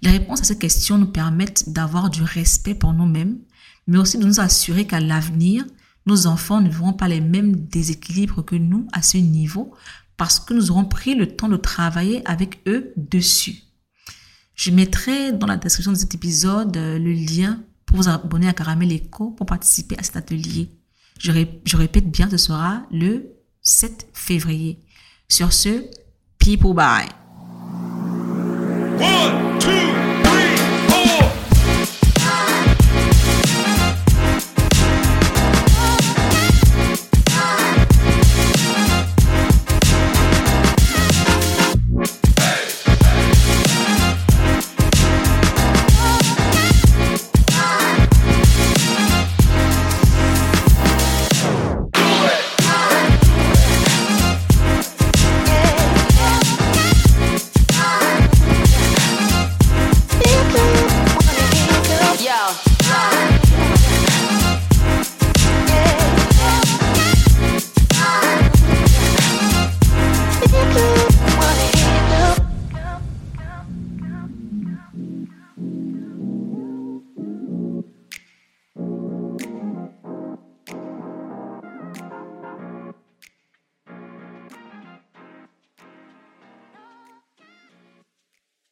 Les 0.02 0.12
réponses 0.12 0.42
à 0.42 0.46
ces 0.46 0.58
questions 0.58 0.98
nous 0.98 1.12
permettent 1.12 1.72
d'avoir 1.72 2.10
du 2.10 2.24
respect 2.24 2.76
pour 2.76 2.94
nous-mêmes, 2.94 3.40
mais 3.88 3.98
aussi 3.98 4.18
de 4.18 4.26
nous 4.26 4.40
assurer 4.40 4.86
qu'à 4.86 5.00
l'avenir, 5.00 5.66
nos 6.06 6.28
enfants 6.28 6.62
ne 6.62 6.70
verront 6.70 6.94
pas 6.94 7.08
les 7.08 7.22
mêmes 7.22 7.56
déséquilibres 7.56 8.44
que 8.44 8.56
nous 8.56 8.88
à 8.92 9.02
ce 9.02 9.18
niveau 9.18 9.74
parce 10.18 10.40
que 10.40 10.54
nous 10.54 10.72
aurons 10.72 10.86
pris 10.86 11.16
le 11.16 11.36
temps 11.36 11.50
de 11.50 11.58
travailler 11.58 12.28
avec 12.28 12.62
eux 12.68 12.94
dessus. 12.96 13.64
Je 14.56 14.72
mettrai 14.72 15.32
dans 15.32 15.48
la 15.48 15.58
description 15.58 15.92
de 15.92 15.98
cet 15.98 16.14
épisode 16.14 16.76
euh, 16.78 17.00
le 17.00 17.14
lien 17.14 17.64
pour 17.86 17.98
vous 17.98 18.08
abonner 18.08 18.48
à 18.48 18.54
Caramel 18.54 18.92
Echo 18.92 19.32
pour 19.32 19.46
participer 19.46 19.98
à 19.98 20.04
cet 20.04 20.18
atelier. 20.18 20.70
Je, 21.20 21.32
je 21.66 21.78
répète 21.78 22.10
bien, 22.10 22.30
ce 22.30 22.38
sera 22.38 22.84
le 22.92 23.41
7 23.62 24.08
février. 24.14 24.80
Sur 25.28 25.54
ce, 25.54 25.86
people 26.40 26.74
bye. 26.74 27.08